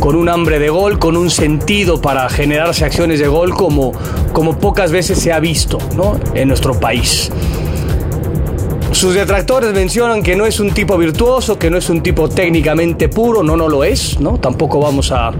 con 0.00 0.16
un 0.16 0.28
hambre 0.28 0.58
de 0.58 0.70
gol, 0.70 0.98
con 0.98 1.16
un 1.16 1.30
sentido 1.30 2.00
para 2.00 2.28
generarse 2.30 2.84
acciones 2.84 3.20
de 3.20 3.28
gol 3.28 3.54
como, 3.54 3.92
como 4.32 4.58
pocas 4.58 4.90
veces 4.90 5.18
se 5.18 5.32
ha 5.32 5.38
visto 5.38 5.78
en 6.34 6.48
nuestro 6.48 6.80
país. 6.80 7.30
Sus 8.92 9.14
detractores 9.14 9.72
mencionan 9.72 10.22
que 10.22 10.34
no 10.34 10.46
es 10.46 10.58
un 10.58 10.72
tipo 10.72 10.98
virtuoso, 10.98 11.58
que 11.58 11.70
no 11.70 11.76
es 11.76 11.88
un 11.90 12.02
tipo 12.02 12.28
técnicamente 12.28 13.08
puro, 13.08 13.42
no, 13.42 13.56
no 13.56 13.68
lo 13.68 13.84
es, 13.84 14.18
¿no? 14.18 14.38
Tampoco 14.38 14.80
vamos 14.80 15.12
a, 15.12 15.32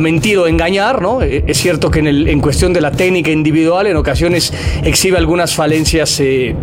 mentir 0.00 0.38
o 0.38 0.46
engañar, 0.46 1.02
¿no? 1.02 1.20
E, 1.22 1.44
es 1.46 1.58
cierto 1.58 1.90
que 1.90 1.98
en, 1.98 2.06
el, 2.06 2.28
en, 2.28 2.40
cuestión 2.40 2.72
de 2.72 2.80
la 2.80 2.90
técnica 2.90 3.30
individual 3.30 3.86
en 3.86 3.96
ocasiones 3.96 4.52
exhibe 4.84 5.18
algunas 5.18 5.54
falencias 5.54 6.18
eh, 6.20 6.56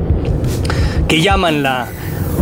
que 1.08 1.22
llaman 1.22 1.62
la, 1.62 1.88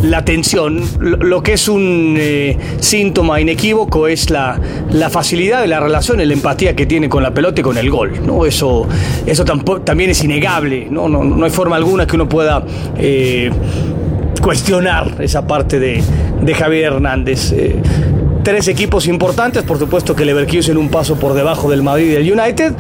la 0.04 0.24
tensión. 0.24 0.82
Lo, 1.00 1.42
que 1.42 1.54
es 1.54 1.68
un 1.68 2.16
eh, 2.20 2.58
síntoma 2.80 3.42
inequívoco 3.42 4.08
es 4.08 4.30
la, 4.30 4.60
la, 4.92 5.10
facilidad 5.10 5.62
de 5.62 5.68
la 5.68 5.80
relación, 5.80 6.18
la 6.18 6.34
empatía 6.34 6.76
que 6.76 6.86
tiene 6.86 7.10
con 7.10 7.24
la 7.24 7.34
pelota 7.34 7.62
y 7.62 7.64
con 7.64 7.78
el 7.78 7.90
gol. 7.90 8.14
¿no? 8.26 8.46
Eso, 8.46 8.88
eso 9.26 9.44
también 9.46 10.10
es 10.10 10.24
innegable. 10.24 10.88
¿no? 10.90 11.10
No, 11.10 11.24
no 11.24 11.46
hay 11.46 11.52
forma 11.52 11.76
alguna 11.76 12.06
que 12.06 12.16
uno 12.16 12.28
pueda 12.30 12.64
eh, 12.98 13.50
cuestionar 14.42 15.16
esa 15.20 15.48
parte 15.48 15.80
de, 15.80 16.04
de 16.42 16.54
Javier 16.54 16.94
Hernández. 16.94 17.52
Eh, 17.54 17.82
tres 18.44 18.68
equipos 18.68 19.08
importantes, 19.08 19.64
por 19.64 19.80
supuesto 19.80 20.16
que 20.16 20.26
Leverkusen 20.26 20.78
un 20.78 20.90
paso 20.90 21.16
por 21.16 21.34
debajo 21.34 21.70
del 21.70 21.82
Madrid 21.82 22.08
y 22.08 22.10
del 22.10 22.32
United, 22.32 22.74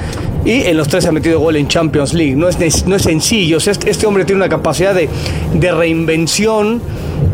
y 0.46 0.62
en 0.64 0.78
los 0.78 0.88
tres 0.88 1.06
ha 1.06 1.12
metido 1.12 1.40
gol 1.40 1.56
en 1.56 1.68
Champions 1.68 2.14
League. 2.14 2.36
No 2.36 2.48
es, 2.48 2.86
no 2.86 2.96
es 2.96 3.02
sencillo, 3.02 3.58
este, 3.58 3.90
este, 3.90 4.06
hombre 4.06 4.26
tiene 4.26 4.42
una 4.42 4.50
capacidad 4.50 4.94
de, 4.94 5.10
de 5.54 5.72
reinvención 5.72 6.82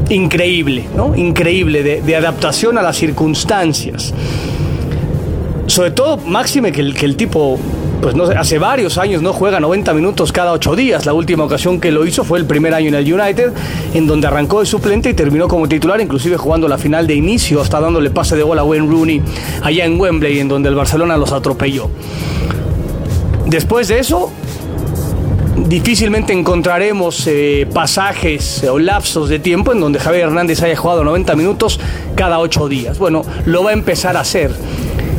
increíble, 0.09 0.85
¿no? 0.95 1.15
Increíble, 1.15 1.83
de, 1.83 2.15
adaptación 2.15 2.77
a 2.77 2.81
las 2.81 2.97
circunstancias. 2.97 4.13
Sobre 5.67 5.91
todo, 5.91 6.17
máxime 6.17 6.71
que 6.71 6.81
el, 6.81 6.95
que 6.95 7.05
el 7.05 7.15
tipo 7.15 7.59
pues 8.01 8.15
no 8.15 8.23
hace 8.23 8.57
varios 8.59 8.97
años 8.97 9.21
no 9.21 9.33
juega 9.33 9.59
90 9.59 9.93
minutos 9.93 10.31
cada 10.31 10.53
ocho 10.53 10.75
días. 10.75 11.05
La 11.05 11.13
última 11.13 11.43
ocasión 11.43 11.79
que 11.79 11.91
lo 11.91 12.05
hizo 12.05 12.23
fue 12.23 12.39
el 12.39 12.45
primer 12.45 12.73
año 12.73 12.87
en 12.87 12.95
el 12.95 13.13
United, 13.13 13.51
en 13.93 14.07
donde 14.07 14.27
arrancó 14.27 14.61
de 14.61 14.65
suplente 14.65 15.09
y 15.09 15.13
terminó 15.13 15.47
como 15.47 15.67
titular, 15.67 15.99
inclusive 15.99 16.37
jugando 16.37 16.67
la 16.67 16.77
final 16.77 17.07
de 17.07 17.15
inicio, 17.15 17.61
hasta 17.61 17.79
dándole 17.79 18.09
pase 18.09 18.35
de 18.35 18.43
gol 18.43 18.57
a 18.57 18.63
Wayne 18.63 18.87
Rooney 18.87 19.21
allá 19.61 19.85
en 19.85 19.99
Wembley, 19.99 20.39
en 20.39 20.47
donde 20.47 20.69
el 20.69 20.75
Barcelona 20.75 21.17
los 21.17 21.31
atropelló. 21.33 21.89
Después 23.49 23.87
de 23.87 23.97
eso, 23.97 24.31
difícilmente 25.67 26.33
encontraremos 26.33 27.25
eh, 27.25 27.67
pasajes 27.73 28.63
o 28.69 28.77
lapsos 28.77 29.27
de 29.27 29.39
tiempo 29.39 29.71
en 29.71 29.79
donde 29.79 29.99
Javier 29.99 30.25
Hernández 30.25 30.61
haya 30.61 30.75
jugado 30.75 31.03
90 31.03 31.35
minutos 31.35 31.79
cada 32.13 32.37
ocho 32.37 32.69
días. 32.69 32.99
Bueno, 32.99 33.23
lo 33.45 33.63
va 33.63 33.71
a 33.71 33.73
empezar 33.73 34.17
a 34.17 34.19
hacer. 34.19 34.51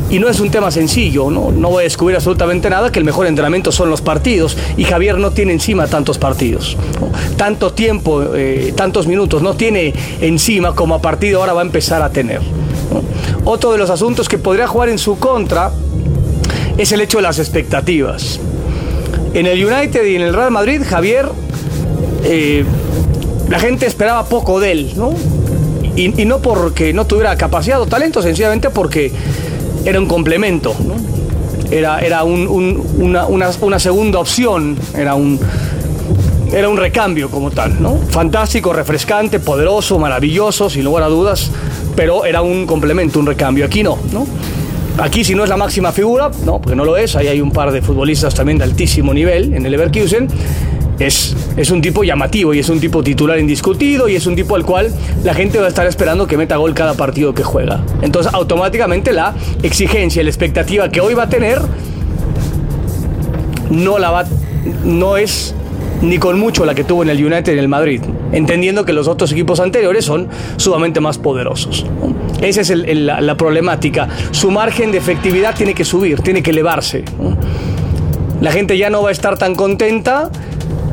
Y 0.09 0.19
no 0.19 0.29
es 0.29 0.39
un 0.39 0.49
tema 0.49 0.71
sencillo, 0.71 1.29
¿no? 1.29 1.51
no 1.51 1.71
voy 1.71 1.81
a 1.81 1.83
descubrir 1.83 2.15
absolutamente 2.15 2.69
nada, 2.69 2.89
que 2.89 2.99
el 2.99 3.05
mejor 3.05 3.27
entrenamiento 3.27 3.73
son 3.73 3.89
los 3.89 4.01
partidos 4.01 4.57
y 4.77 4.85
Javier 4.85 5.17
no 5.17 5.31
tiene 5.31 5.51
encima 5.51 5.87
tantos 5.87 6.17
partidos. 6.17 6.77
Tanto 7.35 7.73
tiempo, 7.73 8.33
eh, 8.33 8.73
tantos 8.77 9.07
minutos 9.07 9.41
no 9.41 9.55
tiene 9.55 9.93
encima 10.21 10.73
como 10.73 10.95
a 10.95 11.01
partido 11.01 11.41
ahora 11.41 11.51
va 11.51 11.61
a 11.61 11.65
empezar 11.65 12.01
a 12.01 12.11
tener. 12.11 12.39
Otro 13.43 13.73
de 13.73 13.77
los 13.77 13.89
asuntos 13.89 14.29
que 14.29 14.37
podría 14.37 14.67
jugar 14.67 14.87
en 14.87 14.99
su 14.99 15.19
contra 15.19 15.71
es 16.77 16.91
el 16.91 17.01
hecho 17.01 17.17
de 17.17 17.23
las 17.23 17.39
expectativas. 17.39 18.39
En 19.33 19.45
el 19.45 19.63
United 19.65 20.05
y 20.05 20.15
en 20.15 20.21
el 20.21 20.33
Real 20.33 20.51
Madrid, 20.51 20.81
Javier, 20.85 21.29
eh, 22.23 22.65
la 23.49 23.59
gente 23.59 23.85
esperaba 23.85 24.25
poco 24.25 24.59
de 24.59 24.71
él, 24.71 24.93
¿no? 24.95 25.13
Y, 25.95 26.07
no 26.25 26.39
porque 26.39 26.93
no 26.93 27.05
tuviera 27.05 27.35
capacidad 27.35 27.79
o 27.81 27.85
talento, 27.85 28.21
sencillamente 28.21 28.69
porque 28.69 29.11
era 29.83 29.99
un 29.99 30.05
complemento, 30.05 30.73
era, 31.69 31.99
era 31.99 32.23
una, 32.23 33.79
segunda 33.79 34.19
opción, 34.19 34.77
era 34.95 35.15
un, 35.15 35.37
era 36.53 36.69
un 36.69 36.77
recambio 36.77 37.29
como 37.29 37.51
tal, 37.51 37.81
¿no? 37.81 37.97
Fantástico, 38.09 38.71
refrescante, 38.71 39.39
poderoso, 39.39 39.99
maravilloso, 39.99 40.69
sin 40.69 40.85
lugar 40.85 41.03
a 41.03 41.07
dudas, 41.07 41.51
pero 41.95 42.25
era 42.25 42.41
un 42.41 42.65
complemento, 42.65 43.19
un 43.19 43.25
recambio. 43.25 43.65
Aquí 43.65 43.83
no, 43.83 43.97
¿no? 44.13 44.25
Aquí 44.97 45.23
si 45.23 45.35
no 45.35 45.43
es 45.43 45.49
la 45.49 45.57
máxima 45.57 45.91
figura, 45.91 46.29
no, 46.45 46.61
porque 46.61 46.75
no 46.75 46.85
lo 46.85 46.97
es, 46.97 47.15
ahí 47.15 47.27
hay 47.27 47.41
un 47.41 47.51
par 47.51 47.71
de 47.71 47.81
futbolistas 47.81 48.35
también 48.35 48.57
de 48.57 48.65
altísimo 48.65 49.13
nivel 49.13 49.53
en 49.53 49.65
el 49.65 49.71
Leverkusen, 49.71 50.27
es, 50.99 51.35
es 51.57 51.71
un 51.71 51.81
tipo 51.81 52.03
llamativo 52.03 52.53
y 52.53 52.59
es 52.59 52.69
un 52.69 52.79
tipo 52.79 53.03
titular 53.03 53.39
indiscutido 53.39 54.07
y 54.07 54.15
es 54.15 54.25
un 54.27 54.35
tipo 54.35 54.55
al 54.55 54.65
cual 54.65 54.93
la 55.23 55.33
gente 55.33 55.57
va 55.59 55.65
a 55.65 55.69
estar 55.69 55.87
esperando 55.87 56.27
que 56.27 56.37
meta 56.37 56.57
gol 56.57 56.73
cada 56.73 56.93
partido 56.93 57.33
que 57.33 57.43
juega. 57.43 57.83
Entonces 58.01 58.33
automáticamente 58.33 59.11
la 59.11 59.33
exigencia, 59.63 60.23
la 60.23 60.29
expectativa 60.29 60.89
que 60.89 61.01
hoy 61.01 61.13
va 61.13 61.23
a 61.23 61.29
tener 61.29 61.59
no 63.71 63.97
la 63.97 64.11
va 64.11 64.25
no 64.83 65.17
es 65.17 65.55
ni 66.01 66.17
con 66.17 66.39
mucho 66.39 66.65
la 66.65 66.75
que 66.75 66.83
tuvo 66.83 67.03
en 67.03 67.09
el 67.09 67.23
United 67.23 67.51
y 67.51 67.53
en 67.53 67.59
el 67.59 67.67
Madrid, 67.67 68.01
entendiendo 68.31 68.85
que 68.85 68.93
los 68.93 69.07
otros 69.07 69.31
equipos 69.31 69.59
anteriores 69.59 70.05
son 70.05 70.27
sumamente 70.57 70.99
más 70.99 71.17
poderosos. 71.17 71.85
Esa 72.41 72.61
es 72.61 72.69
la, 72.75 73.37
problemática. 73.37 74.07
Su 74.31 74.51
margen 74.51 74.91
de 74.91 74.97
efectividad 74.97 75.55
tiene 75.55 75.73
que 75.73 75.85
subir, 75.85 76.21
tiene 76.21 76.41
que 76.41 76.49
elevarse. 76.49 77.03
La 78.41 78.51
gente 78.51 78.77
ya 78.77 78.89
no 78.89 79.03
va 79.03 79.09
a 79.09 79.11
estar 79.11 79.37
tan 79.37 79.55
contenta 79.55 80.31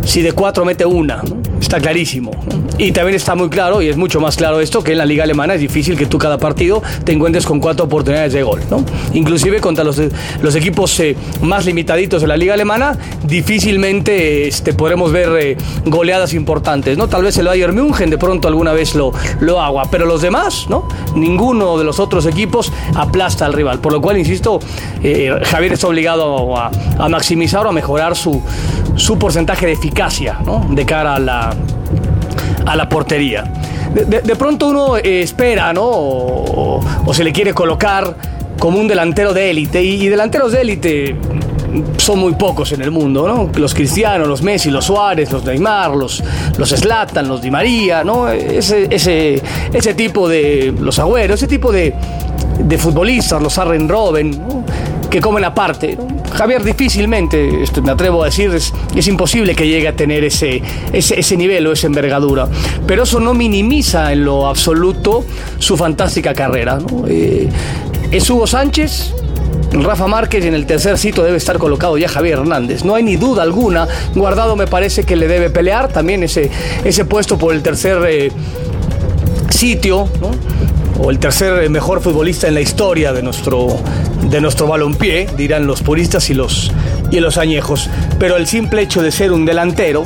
si 0.04 0.20
de 0.20 0.32
cuatro 0.32 0.64
mete 0.64 0.84
una. 0.84 1.22
Está 1.60 1.80
clarísimo. 1.80 2.30
Y 2.78 2.92
también 2.92 3.16
está 3.16 3.34
muy 3.34 3.48
claro, 3.48 3.82
y 3.82 3.88
es 3.88 3.96
mucho 3.96 4.20
más 4.20 4.36
claro 4.36 4.60
esto, 4.60 4.84
que 4.84 4.92
en 4.92 4.98
la 4.98 5.04
liga 5.04 5.24
alemana 5.24 5.54
es 5.54 5.60
difícil 5.60 5.98
que 5.98 6.06
tú 6.06 6.16
cada 6.16 6.38
partido 6.38 6.80
te 7.02 7.10
encuentres 7.12 7.44
con 7.44 7.58
cuatro 7.58 7.86
oportunidades 7.86 8.32
de 8.32 8.44
gol. 8.44 8.60
¿no? 8.70 8.84
Inclusive 9.14 9.60
contra 9.60 9.82
los, 9.82 10.00
los 10.40 10.54
equipos 10.54 10.98
eh, 11.00 11.16
más 11.42 11.66
limitaditos 11.66 12.22
de 12.22 12.28
la 12.28 12.36
liga 12.36 12.54
alemana, 12.54 12.96
difícilmente 13.24 14.46
este, 14.46 14.74
podremos 14.74 15.10
ver 15.10 15.28
eh, 15.40 15.56
goleadas 15.86 16.34
importantes. 16.34 16.96
¿no? 16.96 17.08
Tal 17.08 17.24
vez 17.24 17.36
el 17.38 17.48
Bayern 17.48 17.74
München 17.74 18.10
de 18.10 18.18
pronto 18.18 18.46
alguna 18.46 18.72
vez 18.72 18.94
lo, 18.94 19.12
lo 19.40 19.60
haga, 19.60 19.90
pero 19.90 20.06
los 20.06 20.22
demás, 20.22 20.66
¿no? 20.68 20.86
ninguno 21.16 21.78
de 21.78 21.84
los 21.84 21.98
otros 21.98 22.26
equipos 22.26 22.72
aplasta 22.94 23.44
al 23.44 23.54
rival. 23.54 23.80
Por 23.80 23.92
lo 23.92 24.00
cual, 24.00 24.18
insisto, 24.18 24.60
eh, 25.02 25.34
Javier 25.42 25.72
está 25.72 25.88
obligado 25.88 26.56
a, 26.56 26.70
a 26.96 27.08
maximizar 27.08 27.66
o 27.66 27.70
a 27.70 27.72
mejorar 27.72 28.14
su, 28.14 28.40
su 28.94 29.18
porcentaje 29.18 29.66
de 29.66 29.72
eficacia 29.72 30.38
¿no? 30.44 30.64
de 30.70 30.86
cara 30.86 31.16
a 31.16 31.18
la 31.18 31.56
a 32.68 32.76
la 32.76 32.88
portería. 32.88 33.44
De, 33.94 34.36
pronto 34.36 34.68
uno 34.68 34.96
eh, 34.98 35.22
espera, 35.22 35.72
¿no? 35.72 35.84
O, 35.84 36.80
se 37.12 37.24
le 37.24 37.32
quiere 37.32 37.54
colocar 37.54 38.14
como 38.58 38.78
un 38.78 38.86
delantero 38.86 39.32
de 39.32 39.50
élite. 39.50 39.82
Y, 39.82 40.08
delanteros 40.08 40.52
de 40.52 40.60
élite 40.60 41.16
son 41.96 42.18
muy 42.18 42.34
pocos 42.34 42.72
en 42.72 42.82
el 42.82 42.90
mundo, 42.90 43.26
¿no? 43.26 43.50
Los 43.58 43.74
cristianos, 43.74 44.28
los 44.28 44.42
Messi, 44.42 44.70
los 44.70 44.84
Suárez, 44.84 45.32
los 45.32 45.44
Neymar, 45.44 45.92
los, 45.92 46.22
los 46.58 46.68
Zlatan, 46.68 47.26
los 47.28 47.40
Di 47.40 47.50
María, 47.50 48.04
¿no? 48.04 48.28
Ese, 48.28 48.88
ese, 48.90 49.42
ese 49.72 49.94
tipo 49.94 50.28
de. 50.28 50.74
los 50.78 50.98
Agüeros, 50.98 51.40
ese 51.40 51.48
tipo 51.48 51.72
de, 51.72 51.94
de 52.58 52.78
futbolistas, 52.78 53.40
los 53.42 53.56
Arren 53.58 53.88
Robben, 53.88 54.30
¿no? 54.30 54.64
Que 55.10 55.20
comen 55.20 55.44
aparte. 55.44 55.96
Javier 56.32 56.62
difícilmente, 56.62 57.62
esto 57.62 57.82
me 57.82 57.90
atrevo 57.90 58.22
a 58.22 58.26
decir, 58.26 58.54
es, 58.54 58.72
imposible 59.08 59.54
que 59.54 59.66
llegue 59.66 59.88
a 59.88 59.96
tener 59.96 60.24
ese, 60.24 60.62
ese, 60.92 61.36
nivel 61.36 61.66
o 61.66 61.72
esa 61.72 61.86
envergadura. 61.86 62.48
Pero 62.86 63.04
eso 63.04 63.20
no 63.20 63.34
minimiza 63.34 64.12
en 64.12 64.24
lo 64.24 64.46
absoluto 64.46 65.24
su 65.58 65.76
fantástica 65.76 66.34
carrera. 66.34 66.78
Eh, 67.08 67.48
es 68.10 68.28
Hugo 68.28 68.46
Sánchez, 68.46 69.14
Rafa 69.72 70.06
Márquez 70.06 70.44
y 70.44 70.48
en 70.48 70.54
el 70.54 70.66
tercer 70.66 70.98
sitio 70.98 71.22
debe 71.22 71.36
estar 71.36 71.58
colocado 71.58 71.98
ya 71.98 72.08
Javier 72.08 72.38
Hernández. 72.38 72.84
No 72.84 72.94
hay 72.94 73.02
ni 73.02 73.16
duda 73.16 73.42
alguna. 73.42 73.86
Guardado 74.14 74.56
me 74.56 74.66
parece 74.66 75.04
que 75.04 75.16
le 75.16 75.28
debe 75.28 75.50
pelear 75.50 75.88
también 75.88 76.22
ese, 76.22 76.50
ese 76.84 77.04
puesto 77.04 77.38
por 77.38 77.54
el 77.54 77.62
tercer 77.62 77.98
eh, 78.08 78.32
sitio, 79.50 80.08
o 81.00 81.10
el 81.10 81.18
tercer 81.18 81.68
mejor 81.70 82.00
futbolista 82.00 82.48
en 82.48 82.54
la 82.54 82.60
historia 82.60 83.12
de 83.12 83.22
nuestro, 83.22 83.68
de 84.30 84.40
nuestro 84.40 84.66
balompié, 84.66 85.26
dirán 85.36 85.66
los 85.66 85.82
puristas 85.82 86.30
y 86.30 86.34
los, 86.34 86.72
y 87.10 87.20
los 87.20 87.38
añejos. 87.38 87.88
Pero 88.18 88.36
el 88.36 88.46
simple 88.46 88.82
hecho 88.82 89.02
de 89.02 89.10
ser 89.10 89.32
un 89.32 89.44
delantero 89.44 90.04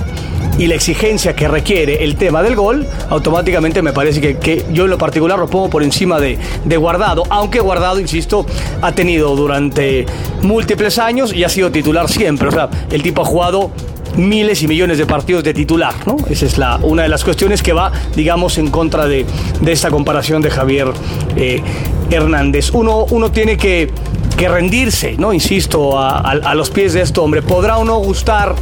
y 0.58 0.66
la 0.66 0.74
exigencia 0.74 1.34
que 1.34 1.48
requiere 1.48 2.04
el 2.04 2.16
tema 2.16 2.42
del 2.42 2.56
gol, 2.56 2.86
automáticamente 3.10 3.82
me 3.82 3.92
parece 3.92 4.36
que, 4.36 4.64
yo 4.72 4.84
en 4.84 4.90
lo 4.90 4.98
particular 4.98 5.38
lo 5.38 5.48
pongo 5.48 5.70
por 5.70 5.82
encima 5.82 6.20
de, 6.20 6.38
de, 6.64 6.76
Guardado, 6.76 7.24
aunque 7.30 7.60
Guardado, 7.60 8.00
insisto, 8.00 8.46
ha 8.80 8.92
tenido 8.92 9.34
durante 9.34 10.06
múltiples 10.42 10.98
años 10.98 11.32
y 11.32 11.44
ha 11.44 11.48
sido 11.48 11.70
titular 11.70 12.08
siempre. 12.08 12.48
O 12.48 12.52
sea, 12.52 12.68
el 12.90 13.02
tipo 13.02 13.22
ha 13.22 13.24
jugado 13.24 13.70
miles 14.16 14.62
y 14.62 14.68
millones 14.68 14.98
de 14.98 15.06
partidos 15.06 15.44
de 15.44 15.54
titular, 15.54 15.94
¿no? 16.06 16.16
Esa 16.28 16.46
es 16.46 16.58
la, 16.58 16.78
una 16.82 17.02
de 17.02 17.08
las 17.08 17.24
cuestiones 17.24 17.62
que 17.62 17.72
va, 17.72 17.92
digamos, 18.14 18.58
en 18.58 18.70
contra 18.70 19.06
de, 19.06 19.26
esta 19.66 19.90
comparación 19.90 20.42
de 20.42 20.50
Javier 20.50 20.88
eh, 21.36 21.62
Hernández. 22.10 22.70
Uno, 22.72 23.06
uno 23.10 23.30
tiene 23.30 23.56
que, 23.56 23.90
rendirse, 24.36 25.14
¿no? 25.18 25.32
Insisto, 25.32 26.00
a, 26.00 26.54
los 26.56 26.68
pies 26.70 26.94
de 26.94 27.02
este 27.02 27.20
hombre. 27.20 27.42
Podrá 27.42 27.78
o 27.78 27.84
no 27.84 27.98
gustar 27.98 28.56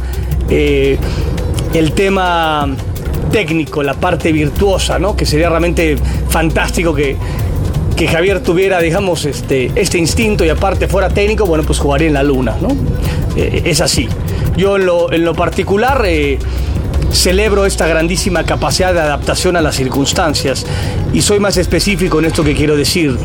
eh, 0.47 0.99
el 1.73 1.93
tema 1.93 2.67
técnico, 3.31 3.81
la 3.81 3.93
parte 3.93 4.31
virtuosa, 4.31 4.99
¿no? 4.99 5.15
Que 5.15 5.25
sería 5.25 5.49
realmente 5.49 5.97
fantástico 6.29 6.93
que, 6.93 7.15
que 7.95 8.07
Javier 8.07 8.41
tuviera, 8.41 8.79
digamos, 8.79 9.25
este, 9.25 9.71
este 9.75 9.97
instinto 9.97 10.43
y 10.43 10.49
aparte 10.49 10.87
fuera 10.87 11.09
técnico, 11.09 11.45
bueno, 11.45 11.63
pues 11.63 11.79
jugaría 11.79 12.07
en 12.07 12.13
la 12.13 12.23
luna, 12.23 12.55
¿no? 12.61 12.69
Eh, 13.35 13.63
es 13.65 13.81
así. 13.81 14.09
Yo 14.57 14.75
en 14.77 14.85
lo, 15.25 15.33
particular 15.33 16.03
eh, 16.05 16.37
celebro 17.11 17.65
esta 17.65 17.87
grandísima 17.87 18.43
capacidad 18.43 18.93
de 18.93 18.99
adaptación 18.99 19.55
a 19.55 19.61
las 19.61 19.75
circunstancias 19.75 20.65
y 21.13 21.21
soy 21.21 21.39
más 21.39 21.57
específico 21.57 22.19
en 22.19 22.25
esto 22.25 22.43
que 22.43 22.53
quiero 22.53 22.75
decir. 22.75 23.17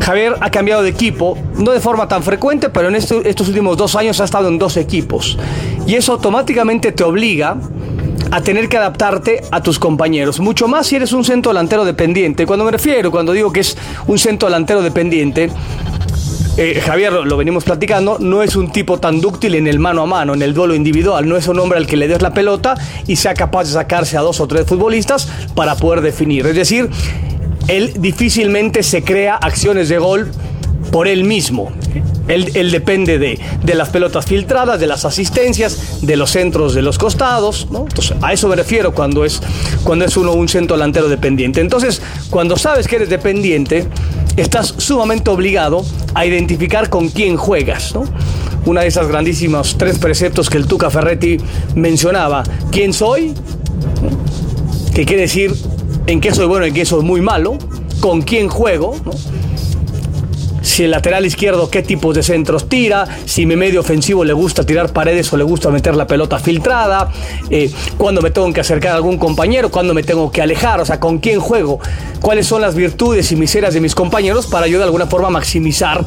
Javier 0.00 0.36
ha 0.40 0.50
cambiado 0.50 0.82
de 0.82 0.90
equipo, 0.90 1.36
no 1.56 1.72
de 1.72 1.80
forma 1.80 2.08
tan 2.08 2.22
frecuente, 2.22 2.70
pero 2.70 2.88
en 2.88 2.94
estos 2.96 3.48
últimos 3.48 3.76
dos 3.76 3.96
años 3.96 4.20
ha 4.20 4.24
estado 4.24 4.48
en 4.48 4.58
dos 4.58 4.76
equipos. 4.76 5.38
Y 5.86 5.94
eso 5.94 6.12
automáticamente 6.12 6.92
te 6.92 7.04
obliga 7.04 7.56
a 8.30 8.40
tener 8.40 8.68
que 8.68 8.76
adaptarte 8.76 9.42
a 9.50 9.62
tus 9.62 9.78
compañeros. 9.78 10.40
Mucho 10.40 10.68
más 10.68 10.86
si 10.86 10.96
eres 10.96 11.12
un 11.12 11.24
centro 11.24 11.50
delantero 11.50 11.84
dependiente. 11.84 12.46
Cuando 12.46 12.64
me 12.64 12.70
refiero, 12.70 13.10
cuando 13.10 13.32
digo 13.32 13.52
que 13.52 13.60
es 13.60 13.76
un 14.06 14.18
centro 14.18 14.48
delantero 14.48 14.82
dependiente, 14.82 15.50
eh, 16.58 16.80
Javier, 16.80 17.12
lo 17.12 17.36
venimos 17.36 17.64
platicando, 17.64 18.16
no 18.18 18.42
es 18.42 18.56
un 18.56 18.72
tipo 18.72 18.98
tan 18.98 19.20
dúctil 19.20 19.56
en 19.56 19.66
el 19.66 19.78
mano 19.78 20.02
a 20.02 20.06
mano, 20.06 20.32
en 20.32 20.40
el 20.40 20.54
duelo 20.54 20.74
individual. 20.74 21.28
No 21.28 21.36
es 21.36 21.46
un 21.48 21.58
hombre 21.60 21.78
al 21.78 21.86
que 21.86 21.96
le 21.96 22.08
des 22.08 22.22
la 22.22 22.32
pelota 22.32 22.74
y 23.06 23.16
sea 23.16 23.34
capaz 23.34 23.64
de 23.64 23.72
sacarse 23.72 24.16
a 24.16 24.22
dos 24.22 24.40
o 24.40 24.48
tres 24.48 24.66
futbolistas 24.66 25.28
para 25.54 25.76
poder 25.76 26.00
definir. 26.00 26.46
Es 26.46 26.56
decir, 26.56 26.88
él 27.68 27.94
difícilmente 27.98 28.82
se 28.82 29.02
crea 29.02 29.36
acciones 29.36 29.88
de 29.88 29.98
gol 29.98 30.30
por 30.90 31.08
él 31.08 31.24
mismo. 31.24 31.72
Él, 32.28 32.70
depende 32.72 33.18
de, 33.18 33.38
las 33.74 33.88
pelotas 33.90 34.26
filtradas, 34.26 34.80
de 34.80 34.86
las 34.86 35.04
asistencias, 35.04 36.00
de 36.02 36.16
los 36.16 36.30
centros 36.30 36.74
de 36.74 36.82
los 36.82 36.98
costados. 36.98 37.68
Entonces, 37.70 38.16
a 38.20 38.32
eso 38.32 38.48
me 38.48 38.56
refiero 38.56 38.92
cuando 38.92 39.24
es, 39.24 39.40
cuando 39.84 40.04
es 40.04 40.16
uno 40.16 40.32
un 40.32 40.48
centro 40.48 40.76
delantero 40.76 41.08
dependiente. 41.08 41.60
Entonces, 41.60 42.02
cuando 42.30 42.56
sabes 42.56 42.88
que 42.88 42.96
eres 42.96 43.08
dependiente, 43.08 43.86
estás 44.36 44.74
sumamente 44.78 45.30
obligado 45.30 45.84
a 46.14 46.26
identificar 46.26 46.90
con 46.90 47.10
quién 47.10 47.36
juegas. 47.36 47.94
¿no? 47.94 48.04
Una 48.64 48.80
de 48.80 48.88
esas 48.88 49.06
grandísimos 49.06 49.76
tres 49.78 49.98
preceptos 49.98 50.50
que 50.50 50.58
el 50.58 50.66
Tuca 50.66 50.90
Ferretti 50.90 51.36
mencionaba. 51.76 52.42
¿Quién 52.72 52.92
soy? 52.92 53.34
¿Qué 54.92 55.04
quiere 55.04 55.22
decir 55.22 55.54
en 56.06 56.20
qué 56.20 56.32
soy 56.32 56.46
bueno 56.46 56.66
en 56.66 56.74
qué 56.74 56.84
soy 56.84 57.02
muy 57.02 57.20
malo? 57.20 57.58
¿Con 58.00 58.22
quién 58.22 58.48
juego? 58.48 58.96
Si 60.66 60.82
el 60.82 60.90
lateral 60.90 61.24
izquierdo 61.24 61.70
qué 61.70 61.82
tipos 61.82 62.14
de 62.14 62.24
centros 62.24 62.68
tira, 62.68 63.06
si 63.24 63.46
mi 63.46 63.54
medio 63.54 63.80
ofensivo 63.80 64.24
le 64.24 64.32
gusta 64.32 64.64
tirar 64.64 64.92
paredes 64.92 65.32
o 65.32 65.36
le 65.36 65.44
gusta 65.44 65.70
meter 65.70 65.94
la 65.94 66.08
pelota 66.08 66.40
filtrada, 66.40 67.08
eh, 67.50 67.70
cuándo 67.96 68.20
me 68.20 68.32
tengo 68.32 68.52
que 68.52 68.60
acercar 68.60 68.92
a 68.92 68.94
algún 68.96 69.16
compañero, 69.16 69.70
cuándo 69.70 69.94
me 69.94 70.02
tengo 70.02 70.32
que 70.32 70.42
alejar, 70.42 70.80
o 70.80 70.84
sea, 70.84 70.98
con 70.98 71.18
quién 71.18 71.38
juego, 71.38 71.78
cuáles 72.20 72.48
son 72.48 72.62
las 72.62 72.74
virtudes 72.74 73.30
y 73.30 73.36
miserias 73.36 73.74
de 73.74 73.80
mis 73.80 73.94
compañeros 73.94 74.48
para 74.48 74.66
yo 74.66 74.78
de 74.78 74.84
alguna 74.84 75.06
forma 75.06 75.30
maximizar 75.30 76.04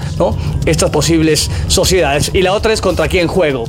estas 0.66 0.90
posibles 0.90 1.50
sociedades. 1.68 2.30
Y 2.34 2.42
la 2.42 2.52
otra 2.52 2.74
es 2.74 2.82
contra 2.82 3.08
quién 3.08 3.28
juego. 3.28 3.64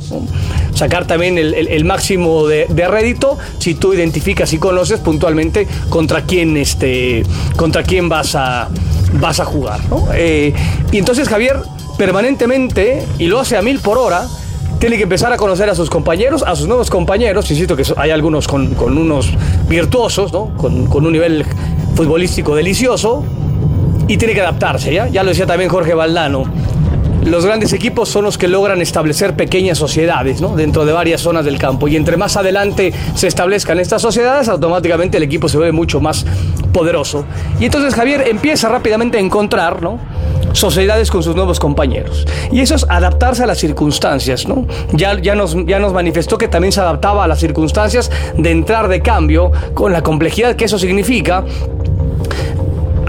Sacar 0.73 1.07
también 1.07 1.37
el, 1.37 1.85
máximo 1.85 2.47
de, 2.47 2.65
rédito. 2.89 3.37
Si 3.59 3.75
tú 3.75 3.93
identificas 3.93 4.51
y 4.51 4.57
conoces 4.57 4.99
puntualmente 4.99 5.67
contra 5.89 6.23
quién, 6.23 6.57
este, 6.57 7.23
contra 7.55 7.83
quién 7.83 8.09
vas 8.09 8.35
a 8.35 8.69
vas 9.13 9.39
a 9.39 9.45
jugar. 9.45 9.79
Eh, 10.13 10.53
y 10.91 10.97
entonces 10.97 11.27
Javier 11.27 11.57
permanentemente, 11.97 13.05
y 13.19 13.27
lo 13.27 13.39
hace 13.39 13.57
a 13.57 13.61
mil 13.61 13.79
por 13.79 13.97
hora, 13.97 14.27
tiene 14.79 14.97
que 14.97 15.03
empezar 15.03 15.31
a 15.31 15.37
conocer 15.37 15.69
a 15.69 15.75
sus 15.75 15.89
compañeros, 15.89 16.43
a 16.45 16.55
sus 16.55 16.67
nuevos 16.67 16.89
compañeros, 16.89 17.49
insisto 17.51 17.75
que 17.75 17.83
hay 17.97 18.09
algunos 18.09 18.47
con, 18.47 18.75
unos 18.79 19.31
virtuosos, 19.69 20.31
con, 20.57 20.87
con, 20.87 21.05
un 21.05 21.11
nivel 21.13 21.45
futbolístico 21.95 22.55
delicioso, 22.55 23.23
y 24.07 24.17
tiene 24.17 24.33
que 24.33 24.41
adaptarse, 24.41 24.91
¿ya? 24.91 25.07
Ya 25.07 25.21
lo 25.23 25.29
decía 25.29 25.45
también 25.45 25.69
Jorge 25.69 25.93
Valdano 25.93 26.45
los 27.23 27.45
grandes 27.45 27.71
equipos 27.73 28.09
son 28.09 28.23
los 28.25 28.37
que 28.37 28.47
logran 28.47 28.81
establecer 28.81 29.35
pequeñas 29.35 29.77
sociedades 29.77 30.41
¿no? 30.41 30.55
dentro 30.55 30.85
de 30.85 30.93
varias 30.93 31.21
zonas 31.21 31.45
del 31.45 31.57
campo. 31.57 31.87
Y 31.87 31.95
entre 31.95 32.17
más 32.17 32.35
adelante 32.35 32.93
se 33.15 33.27
establezcan 33.27 33.79
estas 33.79 34.01
sociedades, 34.01 34.49
automáticamente 34.49 35.17
el 35.17 35.23
equipo 35.23 35.47
se 35.47 35.57
ve 35.57 35.71
mucho 35.71 36.01
más 36.01 36.25
poderoso. 36.73 37.25
Y 37.59 37.65
entonces 37.65 37.93
Javier 37.93 38.27
empieza 38.27 38.69
rápidamente 38.69 39.17
a 39.17 39.21
encontrar 39.21 39.81
¿no? 39.81 39.99
sociedades 40.53 41.11
con 41.11 41.23
sus 41.23 41.35
nuevos 41.35 41.59
compañeros. 41.59 42.25
Y 42.51 42.61
eso 42.61 42.75
es 42.75 42.85
adaptarse 42.89 43.43
a 43.43 43.47
las 43.47 43.59
circunstancias. 43.59 44.47
¿no? 44.47 44.65
Ya, 44.93 45.19
ya, 45.19 45.35
nos, 45.35 45.55
ya 45.65 45.79
nos 45.79 45.93
manifestó 45.93 46.37
que 46.37 46.47
también 46.47 46.71
se 46.71 46.81
adaptaba 46.81 47.23
a 47.23 47.27
las 47.27 47.39
circunstancias 47.39 48.11
de 48.37 48.51
entrar 48.51 48.87
de 48.87 49.01
cambio 49.01 49.51
con 49.73 49.93
la 49.93 50.01
complejidad 50.01 50.55
que 50.55 50.65
eso 50.65 50.79
significa 50.79 51.43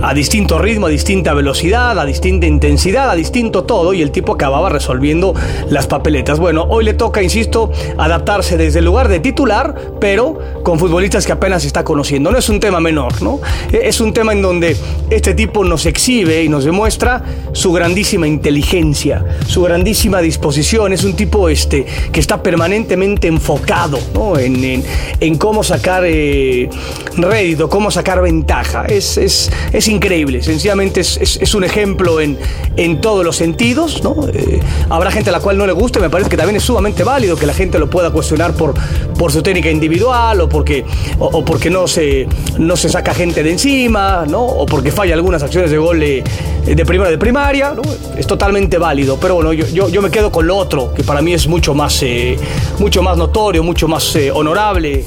a 0.02 0.14
distinto 0.14 0.58
ritmo, 0.58 0.86
a 0.86 0.90
distinta 0.90 1.32
velocidad, 1.32 1.98
a 1.98 2.04
distinta 2.04 2.46
intensidad, 2.46 3.08
a 3.08 3.14
distinto 3.14 3.64
todo, 3.64 3.94
y 3.94 4.02
el 4.02 4.10
tipo 4.10 4.32
acababa 4.32 4.68
resolviendo 4.68 5.34
las 5.70 5.86
papeletas. 5.86 6.38
Bueno, 6.38 6.66
hoy 6.68 6.84
le 6.84 6.94
toca, 6.94 7.22
insisto, 7.22 7.70
adaptarse 7.96 8.56
desde 8.56 8.80
el 8.80 8.84
lugar 8.84 9.08
de 9.08 9.20
titular, 9.20 9.74
pero 10.00 10.38
con 10.64 10.78
futbolistas 10.78 11.24
que 11.24 11.32
apenas 11.32 11.64
está 11.64 11.84
conociendo. 11.84 12.32
No 12.32 12.38
es 12.38 12.48
un 12.48 12.58
tema 12.58 12.80
menor, 12.80 13.22
¿no? 13.22 13.40
E, 13.72 13.88
es 13.88 14.00
un 14.00 14.12
tema 14.12 14.32
en 14.32 14.42
donde 14.42 14.76
este 15.10 15.34
tipo 15.34 15.64
nos 15.64 15.86
exhibe 15.86 16.42
y 16.42 16.48
nos 16.48 16.64
demuestra 16.64 17.22
su 17.52 17.72
grandísima 17.72 18.26
inteligencia, 18.26 19.24
su 19.46 19.62
grandísima 19.62 20.20
disposición. 20.20 20.92
Es 20.92 21.04
un 21.04 21.14
tipo 21.14 21.48
este, 21.48 21.86
que 22.10 22.20
está 22.20 22.42
permanentemente 22.42 23.28
enfocado 23.28 23.98
¿no? 24.14 24.38
en, 24.38 24.82
en, 25.20 25.38
cómo 25.38 25.62
sacar 25.62 26.04
eh, 26.06 26.68
rédito, 27.16 27.68
cómo 27.68 27.90
sacar 27.90 28.20
ventaja. 28.20 28.86
Es, 28.86 29.16
es, 29.16 29.50
es 29.72 29.88
increíble, 29.92 30.42
sencillamente 30.42 31.00
es, 31.00 31.54
un 31.54 31.64
ejemplo 31.64 32.20
en, 32.20 32.38
en, 32.76 33.00
todos 33.00 33.24
los 33.24 33.36
sentidos. 33.36 34.02
¿no? 34.02 34.16
Eh, 34.32 34.60
habrá 34.88 35.10
gente 35.10 35.30
a 35.30 35.32
la 35.32 35.40
cual 35.40 35.58
no 35.58 35.66
le 35.66 35.72
guste, 35.72 36.00
me 36.00 36.10
parece 36.10 36.30
que 36.30 36.36
también 36.36 36.56
es 36.56 36.62
sumamente 36.62 37.04
válido 37.04 37.36
que 37.36 37.46
la 37.46 37.54
gente 37.54 37.78
lo 37.78 37.88
pueda 37.88 38.10
cuestionar 38.10 38.54
por, 38.54 38.74
por 39.18 39.30
su 39.32 39.42
técnica 39.42 39.70
individual 39.70 40.40
o 40.40 40.48
porque, 40.48 40.84
o, 41.18 41.44
porque 41.44 41.70
no, 41.70 41.86
se, 41.86 42.26
no 42.58 42.76
se 42.76 42.88
saca 42.88 43.14
gente 43.14 43.42
de 43.42 43.52
encima, 43.52 44.24
¿no? 44.28 44.42
o 44.42 44.66
porque 44.66 44.90
falla 44.90 45.14
algunas 45.14 45.42
acciones 45.42 45.70
de 45.70 45.78
gol 45.78 46.00
de, 46.00 46.24
de 46.66 46.86
primera 46.86 47.10
de 47.10 47.18
primaria. 47.18 47.74
Es 48.16 48.26
totalmente 48.26 48.78
válido, 48.78 49.18
pero 49.20 49.36
bueno, 49.36 49.52
yo, 49.52 49.88
yo, 49.88 50.02
me 50.02 50.10
quedo 50.10 50.30
con 50.30 50.46
lo 50.46 50.56
otro, 50.56 50.92
que 50.94 51.02
para 51.04 51.22
mí 51.22 51.34
es 51.34 51.46
mucho 51.46 51.74
más, 51.74 52.02
eh, 52.02 52.36
mucho 52.78 53.02
más 53.02 53.16
notorio, 53.16 53.62
mucho 53.62 53.88
más 53.88 54.14
eh, 54.16 54.30
honorable, 54.30 55.04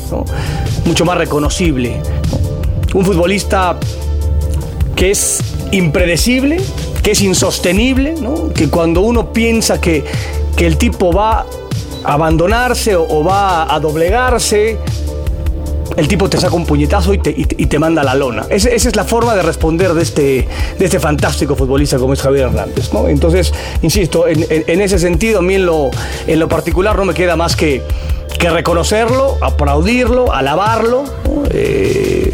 mucho 0.85 1.05
más 1.05 1.17
reconocible. 1.17 2.01
Un 2.93 3.03
futbolista 3.03 3.77
que 4.95 5.11
es 5.11 5.39
impredecible, 5.71 6.57
que 7.03 7.11
es 7.11 7.21
insostenible, 7.21 8.15
que 8.55 8.69
cuando 8.69 9.01
uno 9.01 9.33
piensa 9.33 9.79
que, 9.79 10.03
que, 10.55 10.65
el 10.65 10.77
tipo 10.77 11.11
va 11.11 11.45
a 12.03 12.13
abandonarse 12.13 12.95
o, 12.95 13.23
va 13.23 13.73
a 13.73 13.79
doblegarse, 13.79 14.77
el 15.97 16.07
tipo 16.07 16.29
te 16.29 16.37
saca 16.37 16.55
un 16.55 16.65
puñetazo 16.65 17.13
y 17.13 17.19
te, 17.19 17.29
y, 17.29 17.45
te 17.45 17.79
manda 17.79 18.01
a 18.01 18.05
la 18.05 18.15
lona. 18.15 18.45
esa 18.49 18.69
es 18.69 18.95
la 18.95 19.03
forma 19.03 19.35
de 19.35 19.43
responder 19.43 19.93
de 19.93 20.01
este, 20.01 20.47
de 20.77 20.85
este 20.85 20.99
fantástico 20.99 21.55
futbolista 21.55 21.97
como 21.97 22.13
es 22.13 22.21
Javier 22.21 22.45
Hernández. 22.45 22.89
Entonces, 23.07 23.53
insisto, 23.81 24.27
en, 24.27 24.45
en, 24.49 24.81
ese 24.81 24.99
sentido, 24.99 25.39
a 25.39 25.41
mí 25.41 25.55
en 25.55 25.65
lo, 25.65 25.91
en 26.27 26.39
lo 26.39 26.47
particular 26.47 26.97
no 26.97 27.05
me 27.05 27.13
queda 27.13 27.35
más 27.35 27.55
que, 27.55 27.81
que 28.37 28.49
reconocerlo, 28.49 29.37
aplaudirlo, 29.41 30.33
alabarlo. 30.33 31.03
Eh, 31.49 32.33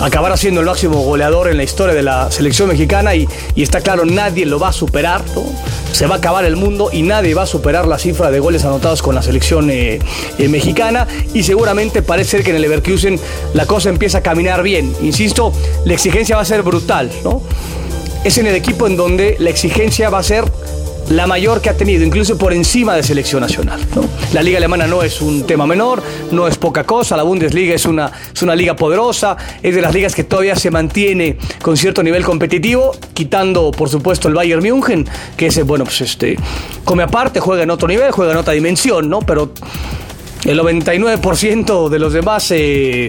acabará 0.00 0.36
siendo 0.36 0.60
el 0.60 0.66
máximo 0.66 1.00
goleador 1.02 1.48
en 1.48 1.56
la 1.56 1.62
historia 1.62 1.94
de 1.94 2.02
la 2.02 2.30
selección 2.30 2.68
mexicana 2.68 3.14
y, 3.14 3.28
está 3.56 3.80
claro, 3.80 4.04
nadie 4.04 4.46
lo 4.46 4.58
va 4.58 4.68
a 4.68 4.72
superar. 4.72 5.22
Se 5.92 6.06
va 6.06 6.16
a 6.16 6.18
acabar 6.18 6.44
el 6.44 6.56
mundo 6.56 6.90
y 6.92 7.02
nadie 7.02 7.34
va 7.34 7.42
a 7.42 7.46
superar 7.46 7.86
la 7.86 7.98
cifra 7.98 8.30
de 8.30 8.38
goles 8.38 8.64
anotados 8.64 9.00
con 9.00 9.14
la 9.14 9.22
selección 9.22 9.70
eh, 9.70 9.98
eh, 10.38 10.48
mexicana 10.48 11.06
y 11.32 11.42
seguramente 11.42 12.02
parece 12.02 12.32
ser 12.32 12.44
que 12.44 12.50
en 12.50 12.56
el 12.56 12.62
Leverkusen 12.62 13.18
la 13.54 13.66
cosa 13.66 13.88
empieza 13.88 14.18
a 14.18 14.22
caminar 14.22 14.62
bien. 14.62 14.94
Insisto, 15.00 15.52
la 15.84 15.94
exigencia 15.94 16.36
va 16.36 16.42
a 16.42 16.46
ser 16.46 16.62
brutal. 16.62 17.10
¿no? 17.24 17.42
Es 18.24 18.36
en 18.38 18.46
el 18.46 18.54
equipo 18.54 18.86
en 18.86 18.96
donde 18.96 19.36
la 19.38 19.50
exigencia 19.50 20.10
va 20.10 20.18
a 20.18 20.22
ser 20.22 20.44
la 21.10 21.26
mayor 21.26 21.60
que 21.60 21.70
ha 21.70 21.76
tenido, 21.76 22.04
incluso 22.04 22.36
por 22.36 22.52
encima 22.52 22.94
de 22.94 23.02
selección 23.02 23.40
nacional. 23.40 23.80
La 24.32 24.42
liga 24.42 24.58
alemana 24.58 24.86
no 24.86 25.02
es 25.02 25.20
un 25.20 25.46
tema 25.46 25.66
menor, 25.66 26.02
no 26.30 26.48
es 26.48 26.56
poca 26.58 26.84
cosa, 26.84 27.16
la 27.16 27.22
Bundesliga 27.22 27.74
es 27.74 27.86
una, 27.86 28.10
es 28.34 28.42
una 28.42 28.54
liga 28.54 28.74
poderosa, 28.76 29.36
es 29.62 29.74
de 29.74 29.80
las 29.82 29.94
ligas 29.94 30.14
que 30.14 30.24
todavía 30.24 30.56
se 30.56 30.70
mantiene 30.70 31.36
con 31.62 31.76
cierto 31.76 32.02
nivel 32.02 32.24
competitivo, 32.24 32.92
quitando 33.14 33.70
por 33.70 33.88
supuesto 33.88 34.28
el 34.28 34.34
Bayern 34.34 34.62
München, 34.62 35.06
que 35.36 35.46
ese, 35.46 35.62
bueno, 35.62 35.84
pues 35.84 36.00
este, 36.00 36.36
come 36.84 37.02
aparte, 37.02 37.40
juega 37.40 37.62
en 37.62 37.70
otro 37.70 37.88
nivel, 37.88 38.10
juega 38.10 38.32
en 38.32 38.38
otra 38.38 38.52
dimensión, 38.52 39.08
¿no? 39.08 39.20
Pero 39.20 39.52
el 40.46 40.60
99% 40.60 41.88
de 41.88 41.98
los 41.98 42.12
demás 42.12 42.50
eh, 42.52 43.08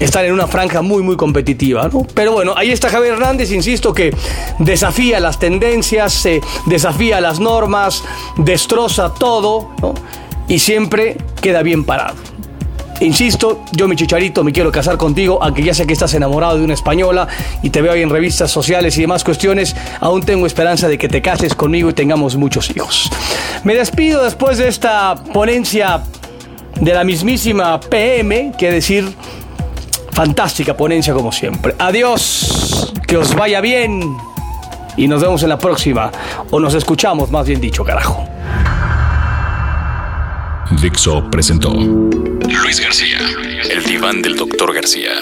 están 0.00 0.24
en 0.24 0.32
una 0.32 0.46
franja 0.46 0.82
muy, 0.82 1.02
muy 1.02 1.16
competitiva. 1.16 1.88
¿no? 1.92 2.06
Pero 2.14 2.32
bueno, 2.32 2.54
ahí 2.56 2.70
está 2.70 2.88
Javier 2.88 3.14
Hernández, 3.14 3.52
insisto, 3.52 3.92
que 3.92 4.14
desafía 4.58 5.20
las 5.20 5.38
tendencias, 5.38 6.24
eh, 6.26 6.40
desafía 6.66 7.20
las 7.20 7.40
normas, 7.40 8.02
destroza 8.38 9.12
todo 9.12 9.70
¿no? 9.82 9.94
y 10.48 10.58
siempre 10.58 11.18
queda 11.42 11.62
bien 11.62 11.84
parado. 11.84 12.16
Insisto, 13.00 13.62
yo 13.72 13.86
mi 13.86 13.94
chicharito 13.94 14.42
me 14.42 14.52
quiero 14.52 14.72
casar 14.72 14.96
contigo, 14.96 15.38
aunque 15.40 15.62
ya 15.62 15.72
sé 15.72 15.86
que 15.86 15.92
estás 15.92 16.14
enamorado 16.14 16.58
de 16.58 16.64
una 16.64 16.74
española 16.74 17.28
y 17.62 17.70
te 17.70 17.80
veo 17.80 17.92
ahí 17.92 18.02
en 18.02 18.10
revistas 18.10 18.50
sociales 18.50 18.98
y 18.98 19.02
demás 19.02 19.22
cuestiones, 19.22 19.76
aún 20.00 20.22
tengo 20.22 20.46
esperanza 20.46 20.88
de 20.88 20.98
que 20.98 21.08
te 21.08 21.22
cases 21.22 21.54
conmigo 21.54 21.90
y 21.90 21.92
tengamos 21.92 22.34
muchos 22.34 22.70
hijos. 22.74 23.08
Me 23.62 23.74
despido 23.76 24.24
después 24.24 24.58
de 24.58 24.66
esta 24.66 25.14
ponencia 25.32 26.02
de 26.80 26.92
la 26.92 27.04
mismísima 27.04 27.78
PM, 27.80 28.52
que 28.56 28.70
decir, 28.70 29.08
fantástica 30.12 30.76
ponencia 30.76 31.14
como 31.14 31.32
siempre. 31.32 31.74
Adiós, 31.78 32.92
que 33.06 33.16
os 33.16 33.34
vaya 33.34 33.60
bien 33.60 34.16
y 34.96 35.06
nos 35.06 35.22
vemos 35.22 35.42
en 35.42 35.48
la 35.48 35.58
próxima, 35.58 36.10
o 36.50 36.58
nos 36.60 36.74
escuchamos 36.74 37.30
más 37.30 37.46
bien 37.46 37.60
dicho, 37.60 37.84
carajo. 37.84 38.26
Dixo 40.82 41.28
presentó 41.30 41.72
Luis 41.72 42.80
García, 42.80 43.18
el 43.70 43.84
diván 43.84 44.22
del 44.22 44.36
doctor 44.36 44.74
García. 44.74 45.12